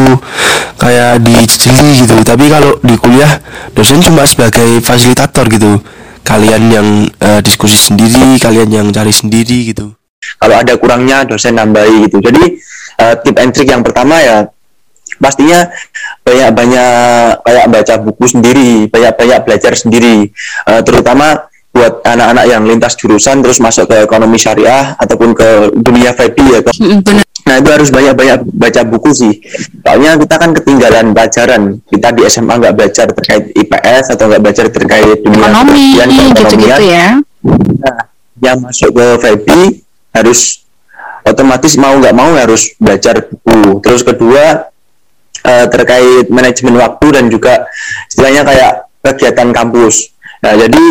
kayak 0.81 1.20
dijeli 1.23 2.01
gitu 2.01 2.16
tapi 2.25 2.49
kalau 2.49 2.81
di 2.81 2.96
kuliah 2.96 3.38
dosen 3.77 4.01
cuma 4.01 4.25
sebagai 4.25 4.81
fasilitator 4.81 5.46
gitu 5.53 5.79
kalian 6.25 6.62
yang 6.70 6.88
eh, 7.18 7.40
diskusi 7.42 7.77
sendiri 7.77 8.38
kalian 8.38 8.68
yang 8.70 8.87
cari 8.94 9.11
sendiri 9.11 9.75
gitu 9.75 9.92
Kalau 10.37 10.57
ada 10.62 10.77
kurangnya 10.77 11.25
dosen 11.27 11.57
nambahi 11.57 12.07
gitu. 12.07 12.20
Jadi 12.23 12.61
eh, 13.01 13.14
tip 13.25 13.37
and 13.40 13.51
trick 13.51 13.73
yang 13.73 13.83
pertama 13.83 14.20
ya 14.20 14.46
pastinya 15.20 15.68
banyak-banyak 16.23 17.44
kayak 17.44 17.66
baca 17.68 17.94
buku 18.01 18.25
sendiri, 18.29 18.70
banyak-banyak 18.88 19.40
belajar 19.42 19.73
sendiri. 19.75 20.31
Eh, 20.70 20.81
terutama 20.87 21.50
buat 21.81 22.05
anak-anak 22.05 22.45
yang 22.45 22.62
lintas 22.69 22.93
jurusan 23.01 23.40
terus 23.40 23.57
masuk 23.57 23.88
ke 23.88 24.05
ekonomi 24.05 24.37
syariah 24.37 24.93
ataupun 25.01 25.33
ke 25.33 25.49
dunia 25.81 26.12
FEBI 26.12 26.47
ya 26.53 26.61
ke 26.61 26.71
benar 27.01 27.25
Nah 27.51 27.59
itu 27.59 27.66
harus 27.66 27.90
banyak-banyak 27.90 28.47
baca 28.47 28.83
buku 28.87 29.11
sih. 29.11 29.33
Soalnya 29.83 30.14
kita 30.14 30.38
kan 30.38 30.55
ketinggalan 30.55 31.11
pelajaran. 31.11 31.83
Kita 31.83 32.14
di 32.14 32.23
SMA 32.31 32.55
nggak 32.62 32.75
belajar 32.79 33.07
terkait 33.11 33.51
IPS 33.59 34.14
atau 34.14 34.31
nggak 34.31 34.43
belajar 34.45 34.66
terkait 34.71 35.19
dunia 35.19 35.51
ekonomi 35.51 35.99
gitu-gitu 36.31 36.85
ya 36.87 37.19
Nah, 37.81 37.97
yang 38.38 38.61
masuk 38.61 38.93
ke 38.93 39.07
FEBI 39.25 39.83
harus 40.12 40.62
otomatis 41.25 41.75
mau 41.81 41.97
nggak 41.97 42.14
mau 42.14 42.31
harus 42.38 42.77
belajar 42.77 43.27
buku. 43.27 43.81
Terus 43.83 44.07
kedua 44.07 44.71
eh, 45.43 45.66
terkait 45.73 46.31
manajemen 46.31 46.79
waktu 46.79 47.07
dan 47.16 47.25
juga 47.33 47.66
istilahnya 48.12 48.47
kayak 48.47 48.73
kegiatan 49.03 49.49
kampus. 49.51 50.12
Nah, 50.40 50.57
jadi 50.57 50.85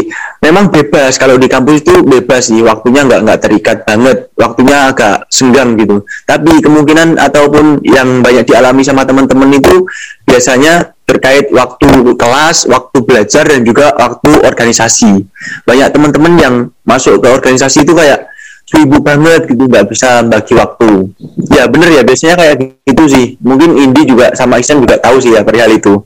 memang 0.46 0.70
bebas 0.70 1.18
kalau 1.18 1.42
di 1.42 1.50
kampus 1.50 1.82
itu 1.82 2.06
bebas 2.06 2.54
sih 2.54 2.62
waktunya 2.62 3.02
nggak 3.02 3.22
nggak 3.26 3.40
terikat 3.42 3.78
banget, 3.82 4.30
waktunya 4.38 4.94
agak 4.94 5.26
senggang 5.34 5.74
gitu. 5.74 6.06
Tapi 6.30 6.62
kemungkinan 6.62 7.18
ataupun 7.18 7.82
yang 7.82 8.22
banyak 8.22 8.46
dialami 8.46 8.86
sama 8.86 9.10
teman-teman 9.10 9.50
itu 9.58 9.90
biasanya 10.30 10.94
terkait 11.10 11.50
waktu 11.50 12.14
kelas, 12.14 12.70
waktu 12.70 12.98
belajar 13.02 13.44
dan 13.50 13.66
juga 13.66 13.90
waktu 13.98 14.30
organisasi. 14.46 15.26
Banyak 15.66 15.90
teman-teman 15.98 16.34
yang 16.38 16.56
masuk 16.86 17.18
ke 17.18 17.28
organisasi 17.34 17.82
itu 17.82 17.98
kayak 17.98 18.30
sibuk 18.70 19.02
banget 19.02 19.50
gitu, 19.50 19.66
nggak 19.66 19.90
bisa 19.90 20.22
bagi 20.22 20.54
waktu. 20.54 21.10
Ya 21.50 21.66
bener 21.66 21.90
ya, 21.90 22.06
biasanya 22.06 22.38
kayak 22.38 22.56
gitu 22.86 23.04
sih. 23.10 23.26
Mungkin 23.42 23.82
Indi 23.82 24.06
juga 24.06 24.30
sama 24.38 24.62
Iksan 24.62 24.86
juga 24.86 25.02
tahu 25.02 25.18
sih 25.18 25.34
ya 25.34 25.42
perihal 25.42 25.74
itu. 25.74 25.98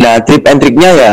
Nah, 0.00 0.16
trip 0.24 0.48
and 0.48 0.64
triknya 0.64 0.90
ya 0.96 1.12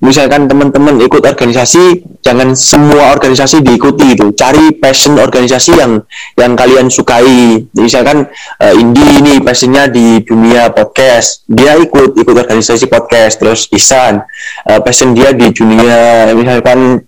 misalkan 0.00 0.48
teman-teman 0.48 0.96
ikut 1.04 1.20
organisasi 1.20 2.00
jangan 2.24 2.56
semua 2.56 3.12
organisasi 3.12 3.60
diikuti 3.60 4.16
gitu 4.16 4.32
cari 4.32 4.72
passion 4.80 5.20
organisasi 5.20 5.76
yang 5.76 6.00
yang 6.40 6.56
kalian 6.56 6.88
sukai. 6.88 7.68
Misalkan 7.76 8.24
eh, 8.60 8.74
Indi 8.80 9.04
ini 9.20 9.34
passionnya 9.44 9.92
di 9.92 10.24
dunia 10.24 10.72
podcast. 10.72 11.44
Dia 11.44 11.76
ikut 11.76 12.16
ikut 12.16 12.36
organisasi 12.36 12.88
podcast. 12.88 13.38
Terus 13.40 13.68
Isan 13.76 14.24
eh, 14.66 14.80
passion 14.80 15.12
dia 15.12 15.36
di 15.36 15.52
dunia 15.52 16.32
misalkan 16.32 17.04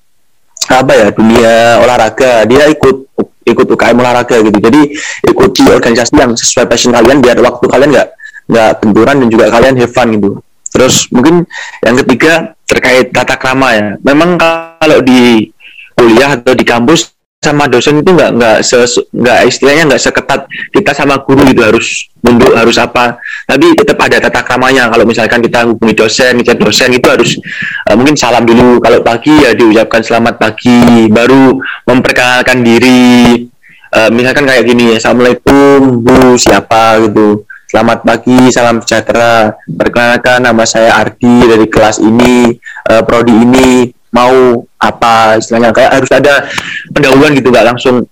apa 0.68 0.92
ya 0.92 1.08
dunia 1.10 1.80
olahraga. 1.80 2.44
Dia 2.44 2.68
ikut 2.68 3.08
ikut 3.42 3.66
UKM 3.72 3.96
olahraga 3.98 4.36
gitu. 4.44 4.58
Jadi 4.60 4.80
ikuti 5.32 5.64
organisasi 5.64 6.12
yang 6.12 6.36
sesuai 6.36 6.68
passion 6.68 6.92
kalian 6.92 7.24
biar 7.24 7.40
waktu 7.40 7.64
kalian 7.72 7.90
nggak 7.90 8.08
nggak 8.52 8.70
benturan 8.84 9.16
dan 9.24 9.28
juga 9.32 9.44
kalian 9.48 9.74
have 9.80 9.94
fun 9.94 10.12
gitu 10.12 10.42
terus 10.72 11.06
mungkin 11.12 11.44
yang 11.84 11.96
ketiga 12.02 12.56
terkait 12.72 13.12
tata 13.12 13.36
krama 13.36 13.68
ya. 13.76 13.86
Memang 14.00 14.40
kalau 14.40 15.04
di 15.04 15.52
kuliah 15.92 16.40
atau 16.40 16.56
di 16.56 16.64
kampus 16.64 17.12
sama 17.42 17.66
dosen 17.66 17.98
itu 17.98 18.14
nggak 18.14 18.38
nggak 18.38 18.58
nggak 19.18 19.38
istilahnya 19.50 19.82
nggak 19.90 19.98
seketat 19.98 20.46
kita 20.70 20.94
sama 20.94 21.18
guru 21.26 21.42
gitu 21.50 21.60
harus 21.60 22.06
nunduk 22.22 22.54
harus 22.54 22.78
apa. 22.78 23.18
Tapi 23.44 23.74
tetap 23.74 23.98
ada 23.98 24.22
tata 24.22 24.40
kramanya. 24.46 24.86
Kalau 24.88 25.02
misalkan 25.02 25.42
kita 25.42 25.66
hubungi 25.66 25.92
dosen 25.92 26.38
ngechat 26.38 26.56
dosen 26.62 26.94
itu 26.94 27.06
harus 27.10 27.36
eh, 27.90 27.94
mungkin 27.98 28.14
salam 28.14 28.46
dulu. 28.46 28.78
Kalau 28.78 29.02
pagi 29.02 29.42
ya 29.42 29.52
diucapkan 29.58 30.00
selamat 30.06 30.38
pagi 30.38 31.10
baru 31.10 31.58
memperkenalkan 31.84 32.62
diri. 32.62 33.44
Eh, 33.92 34.10
misalkan 34.14 34.46
kayak 34.48 34.64
gini 34.64 34.96
assalamualaikum 34.96 36.00
bu 36.00 36.38
siapa? 36.38 37.02
gitu 37.04 37.44
selamat 37.72 38.04
pagi 38.04 38.52
salam 38.52 38.84
sejahtera. 38.84 39.56
Perkenalkan 39.64 40.44
nama 40.44 40.68
saya 40.68 40.92
Ardi 40.92 41.48
dari 41.48 41.64
kelas 41.64 42.04
ini 42.04 42.52
eh, 42.60 43.02
prodi 43.08 43.32
ini. 43.32 43.88
Mau 44.12 44.60
apa? 44.76 45.40
Istilahnya 45.40 45.72
kayak 45.72 45.92
harus 45.96 46.12
ada 46.12 46.44
pendahuluan 46.92 47.32
gitu 47.32 47.48
nggak 47.48 47.64
langsung 47.64 48.04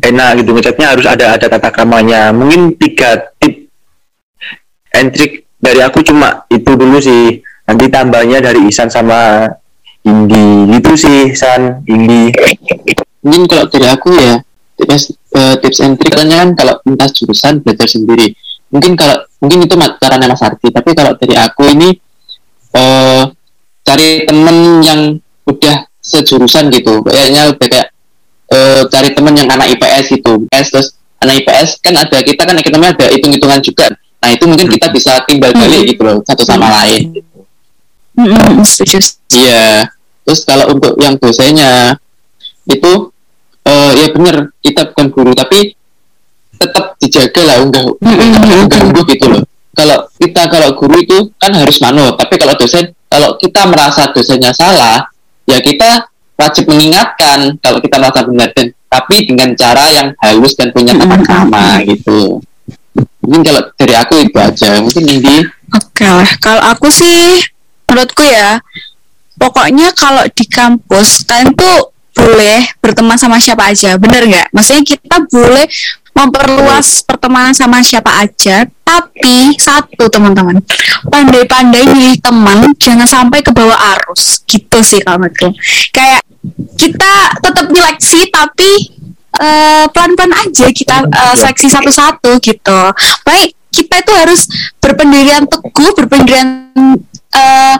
enak 0.00 0.40
gitu 0.40 0.56
ngechatnya 0.56 0.96
harus 0.96 1.04
ada 1.04 1.36
ada 1.36 1.44
tata 1.44 1.68
kramanya. 1.68 2.32
Mungkin 2.32 2.80
tiga 2.80 3.36
tip 3.36 3.68
and 4.96 5.12
trick 5.12 5.44
dari 5.60 5.84
aku 5.84 6.00
cuma 6.00 6.48
itu 6.48 6.72
dulu 6.72 6.96
sih. 6.96 7.44
Nanti 7.68 7.92
tambahnya 7.92 8.40
dari 8.40 8.64
Isan 8.64 8.88
sama 8.88 9.44
Indi. 10.08 10.72
Gitu 10.72 10.92
sih 10.96 11.36
San 11.36 11.84
Indi. 11.84 12.32
Mungkin 13.20 13.44
kalau 13.44 13.68
dari 13.68 13.92
aku 13.92 14.08
ya 14.16 14.40
tips 14.80 15.12
eh, 15.36 15.54
tips 15.60 15.84
and 15.84 16.00
trick 16.00 16.16
kan 16.16 16.56
kalau 16.56 16.80
lintas 16.88 17.12
jurusan 17.12 17.60
belajar 17.60 17.84
sendiri 17.84 18.32
mungkin 18.72 18.96
kalau 18.96 19.20
mungkin 19.38 19.68
itu 19.68 19.74
caranya 20.00 20.26
Mas 20.32 20.42
Ardi. 20.42 20.68
Tapi 20.72 20.90
kalau 20.96 21.12
dari 21.14 21.36
aku 21.36 21.62
ini 21.68 21.88
eh 22.72 23.24
cari 23.84 24.24
temen 24.24 24.80
yang 24.80 25.00
udah 25.44 25.76
sejurusan 26.00 26.72
gitu. 26.72 27.04
Kayaknya 27.04 27.52
udah 27.52 27.66
kayak 27.68 27.88
eh, 28.50 28.82
cari 28.88 29.08
temen 29.12 29.34
yang 29.36 29.48
anak 29.52 29.76
IPS 29.76 30.06
itu 30.16 30.32
IPS 30.48 30.66
terus 30.72 30.88
anak 31.22 31.44
IPS 31.44 31.68
kan 31.84 31.94
ada 32.00 32.18
kita 32.24 32.42
kan 32.42 32.56
ekonomi 32.58 32.86
ada 32.90 33.06
hitung-hitungan 33.12 33.60
juga. 33.60 33.86
Nah 34.22 34.30
itu 34.32 34.44
mungkin 34.46 34.70
kita 34.70 34.88
bisa 34.90 35.22
timbal 35.28 35.52
balik 35.52 35.82
gitu 35.86 36.02
loh 36.02 36.18
satu 36.24 36.42
sama 36.42 36.72
lain. 36.82 37.20
Gitu. 37.20 37.38
Setuju. 38.62 38.98
Iya. 39.34 39.90
Terus 40.22 40.40
kalau 40.46 40.70
untuk 40.70 40.94
yang 41.02 41.18
dosennya 41.18 41.98
itu 42.70 43.10
eh 43.62 43.90
ya 43.98 44.06
bener 44.14 44.54
kita 44.62 44.94
bukan 44.94 45.06
guru. 45.10 45.32
Tapi 45.34 45.74
tetap 46.62 46.94
dijaga 47.12 47.42
lah 47.44 47.56
enggak 47.60 47.84
ganggu 48.72 49.00
gitu 49.04 49.26
loh. 49.28 49.44
Kalau 49.76 50.08
kita 50.16 50.48
kalau 50.48 50.72
guru 50.72 50.96
itu 50.96 51.28
kan 51.36 51.52
harus 51.52 51.76
manut, 51.84 52.16
tapi 52.16 52.40
kalau 52.40 52.56
dosen 52.56 52.96
kalau 53.12 53.36
kita 53.36 53.68
merasa 53.68 54.08
dosennya 54.08 54.56
salah, 54.56 55.04
ya 55.44 55.60
kita 55.60 56.08
wajib 56.40 56.72
mengingatkan 56.72 57.60
kalau 57.60 57.78
kita 57.84 58.00
merasa 58.00 58.24
benar 58.24 58.48
dan 58.56 58.72
tapi 58.88 59.28
dengan 59.28 59.52
cara 59.52 59.84
yang 59.92 60.08
halus 60.24 60.56
dan 60.56 60.72
punya 60.72 60.96
tata 60.96 61.16
krama 61.20 61.84
gitu. 61.84 62.40
Mungkin 63.24 63.40
kalau 63.44 63.62
dari 63.76 63.94
aku 63.96 64.14
itu 64.20 64.36
aja. 64.36 64.80
Mungkin 64.80 65.04
Indi 65.04 65.36
Oke 65.72 66.04
lah, 66.04 66.28
kalau 66.36 66.60
aku 66.68 66.92
sih 66.92 67.40
menurutku 67.88 68.20
ya, 68.28 68.60
pokoknya 69.40 69.96
kalau 69.96 70.20
di 70.28 70.44
kampus 70.44 71.24
kalian 71.24 71.56
tuh 71.56 71.96
boleh 72.12 72.60
berteman 72.84 73.16
sama 73.16 73.40
siapa 73.40 73.72
aja, 73.72 73.96
bener 73.96 74.28
nggak? 74.28 74.52
Maksudnya 74.52 74.84
kita 74.84 75.16
boleh 75.32 75.64
memperluas 76.12 77.02
pertemanan 77.08 77.56
sama 77.56 77.80
siapa 77.80 78.12
aja, 78.20 78.68
tapi 78.84 79.56
satu 79.56 80.12
teman-teman, 80.12 80.60
pandai-pandai 81.08 81.88
milih 81.88 82.20
teman, 82.20 82.76
jangan 82.76 83.08
sampai 83.08 83.40
ke 83.40 83.50
bawah 83.50 83.76
arus, 83.96 84.44
gitu 84.44 84.84
sih 84.84 85.00
kalau 85.00 85.24
menurutku. 85.24 85.56
Kayak 85.90 86.20
kita 86.76 87.12
tetap 87.40 87.66
nyeleksi, 87.72 88.28
tapi 88.28 88.70
eh, 89.40 89.84
pelan-pelan 89.88 90.32
aja 90.36 90.66
kita 90.68 90.96
eh, 91.08 91.34
seleksi 91.34 91.68
satu-satu 91.72 92.38
gitu. 92.44 92.80
Baik 93.24 93.56
kita 93.72 94.04
itu 94.04 94.12
harus 94.12 94.40
berpendirian 94.76 95.48
teguh, 95.48 95.90
berpendirian 95.96 96.68
eh, 97.32 97.76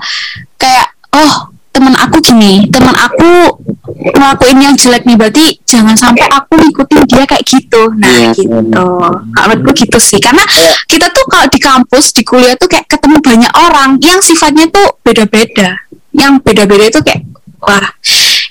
kayak 0.56 0.88
oh 1.12 1.52
teman 1.72 1.92
aku 1.96 2.16
gini, 2.24 2.68
teman 2.72 2.96
aku 2.96 3.60
ngelakuin 4.02 4.58
yang 4.58 4.74
jelek 4.74 5.06
nih 5.06 5.16
berarti 5.16 5.44
jangan 5.62 5.94
sampai 5.94 6.26
aku 6.26 6.58
ngikutin 6.58 7.02
dia 7.06 7.24
kayak 7.24 7.44
gitu. 7.46 7.82
Nah 7.94 8.10
Iya. 8.10 8.30
gitu. 8.34 8.86
Kalau 9.32 9.46
menurutku 9.48 9.70
gitu 9.86 9.98
sih, 10.02 10.18
karena 10.18 10.42
kita 10.90 11.06
tuh 11.14 11.24
kalau 11.30 11.46
di 11.46 11.58
kampus 11.58 12.10
di 12.12 12.22
kuliah 12.26 12.58
tuh 12.58 12.66
kayak 12.66 12.90
ketemu 12.90 13.16
banyak 13.22 13.52
orang 13.54 13.96
yang 14.02 14.18
sifatnya 14.18 14.66
tuh 14.68 14.98
beda-beda. 15.00 15.78
Yang 16.12 16.32
beda-beda 16.44 16.84
itu 16.90 17.00
kayak 17.00 17.22
wah 17.62 17.86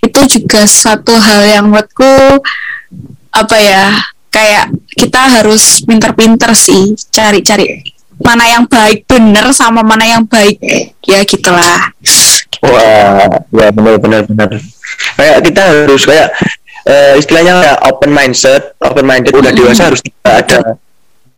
itu 0.02 0.20
juga 0.40 0.64
satu 0.66 1.14
hal 1.14 1.42
yang 1.46 1.66
menurutku 1.70 2.42
apa 3.32 3.58
ya 3.60 3.86
kayak 4.32 4.72
kita 4.96 5.20
harus 5.40 5.84
pinter-pinter 5.84 6.56
sih 6.56 6.96
cari-cari 7.12 7.84
mana 8.22 8.46
yang 8.48 8.64
baik 8.70 9.04
bener 9.10 9.50
sama 9.52 9.82
mana 9.82 10.06
yang 10.06 10.24
baik 10.24 10.62
ya 11.04 11.20
gitulah 11.26 11.92
Wah, 12.62 13.26
ya 13.52 13.68
benar 13.74 13.96
benar 13.98 14.22
benar. 14.30 14.50
Kayak 15.18 15.38
kita 15.42 15.62
harus 15.66 16.04
kayak 16.06 16.28
eh, 16.86 17.14
istilahnya 17.18 17.54
kayak 17.58 17.80
open 17.90 18.12
mindset, 18.14 18.78
open 18.82 19.06
minded 19.06 19.34
udah 19.34 19.50
dewasa 19.50 19.90
harus 19.90 20.02
ada 20.22 20.78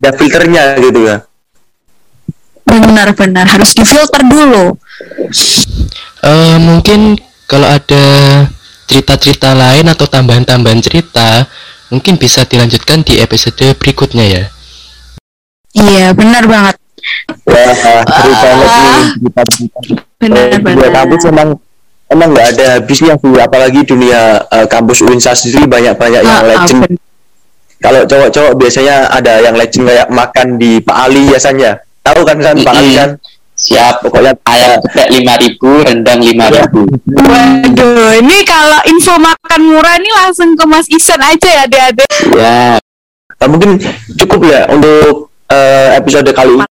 ada 0.00 0.10
filternya 0.20 0.76
gitu 0.80 1.00
ya. 1.08 1.18
benar-benar 2.64 3.44
harus 3.46 3.76
difilter 3.76 4.24
dulu 4.24 4.74
Eh, 6.24 6.56
mungkin 6.56 7.20
kalau 7.44 7.68
ada 7.68 8.04
cerita-cerita 8.88 9.52
lain 9.52 9.84
atau 9.92 10.08
tambahan-tambahan 10.08 10.80
cerita, 10.80 11.44
mungkin 11.92 12.16
bisa 12.16 12.48
dilanjutkan 12.48 13.04
di 13.04 13.20
episode 13.20 13.60
berikutnya 13.76 14.24
ya. 14.24 14.44
iya 15.76 16.16
benar 16.16 16.48
banget 16.48 16.76
Wah, 17.44 17.72
seru 18.02 18.32
banget 18.34 18.68
nih 18.68 19.02
cerita-cerita. 19.14 19.78
Dunia 20.18 20.44
benar-benar 20.56 20.90
kampus 20.94 21.22
emang 21.26 21.48
emang 22.06 22.28
nggak 22.32 22.46
ada 22.52 22.66
habisnya 22.76 23.14
sih 23.14 23.32
apalagi 23.36 23.80
dunia 23.82 24.20
eh, 24.46 24.66
kampus 24.66 24.98
Uinsa 25.00 25.32
sendiri 25.32 25.64
banyak-banyak 25.66 26.20
yang 26.20 26.30
Ah, 26.30 26.40
ah, 26.40 26.48
legend. 26.50 26.80
benar. 26.82 27.00
kalau 27.76 28.00
cowok-cowok 28.02 28.52
biasanya 28.56 28.96
ada 29.08 29.32
yang 29.38 29.54
legend 29.54 29.84
kayak 29.84 30.08
makan 30.08 30.56
di 30.56 30.80
Pak 30.80 30.96
Ali 30.98 31.28
biasanya. 31.28 31.70
Tahu 32.00 32.20
kan 32.22 32.38
kan 32.38 32.56
Pak 32.58 32.74
Ali 32.74 32.88
Mm-mm. 32.90 32.98
kan? 32.98 33.10
Siap 33.54 34.02
pokoknya 34.02 34.34
ayam 34.44 34.82
geprek 34.82 35.08
lima 35.10 35.34
ribu 35.36 35.70
rendang 35.80 36.18
lima 36.18 36.50
ribu. 36.50 36.90
Waduh, 37.06 38.18
ini 38.18 38.42
kalau 38.42 38.80
info 38.84 39.14
makan 39.14 39.60
murah 39.62 39.94
ini 39.94 40.10
langsung 40.10 40.52
ke 40.52 40.64
Mas 40.64 40.88
Isan 40.88 41.20
aja 41.20 41.46
ya, 41.46 41.62
adik-adik. 41.62 42.08
ya 42.34 42.80
Eh, 43.34 43.48
mungkin 43.48 43.76
cukup 44.16 44.40
ya 44.42 44.64
untuk 44.66 45.28
eh, 45.46 45.94
episode 45.94 46.30
kali 46.30 46.56
ini 46.56 46.66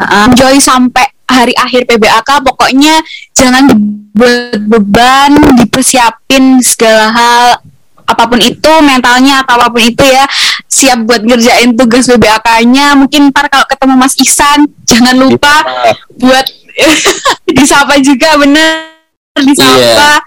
Enjoy 0.00 0.56
sampai 0.56 1.04
hari 1.28 1.54
akhir 1.54 1.86
PBAK, 1.86 2.42
pokoknya 2.42 3.04
jangan 3.36 3.68
dibuat 3.68 4.58
beban, 4.66 5.30
dipersiapin 5.60 6.58
segala 6.64 7.12
hal, 7.12 7.46
apa 8.08 8.22
pun 8.26 8.40
itu, 8.42 8.72
mentalnya 8.82 9.44
atau 9.44 9.60
apa 9.60 9.70
pun 9.70 9.82
itu 9.84 10.02
ya, 10.02 10.24
siap 10.66 11.06
buat 11.06 11.22
ngerjain 11.22 11.76
tugas 11.76 12.08
PBAK-nya. 12.10 12.98
Mungkin 12.98 13.30
ntar 13.30 13.46
kalau 13.46 13.68
ketemu 13.68 13.94
Mas 13.94 14.18
Ihsan, 14.18 14.66
jangan 14.88 15.14
lupa 15.14 15.62
buat 16.18 16.46
disapa 17.56 18.00
juga 18.02 18.34
bener 18.40 18.90
disapa. 19.38 20.24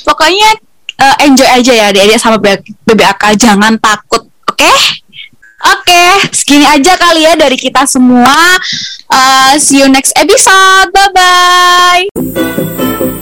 Pokoknya 0.00 0.58
eh, 1.00 1.16
enjoy 1.26 1.48
aja 1.48 1.72
ya 1.72 1.84
adik-adik 1.92 2.18
sama 2.20 2.36
BBAK 2.84 3.22
jangan 3.40 3.76
takut 3.80 4.28
oke 4.48 4.72
oke 5.60 6.02
segini 6.32 6.66
aja 6.66 6.96
kali 6.96 7.24
ya 7.24 7.36
dari 7.36 7.56
kita 7.56 7.86
semua. 7.86 8.58
Eh, 9.10 9.58
see 9.58 9.82
you 9.82 9.88
next 9.90 10.14
episode. 10.16 10.88
Bye 10.94 11.10
bye 11.12 13.16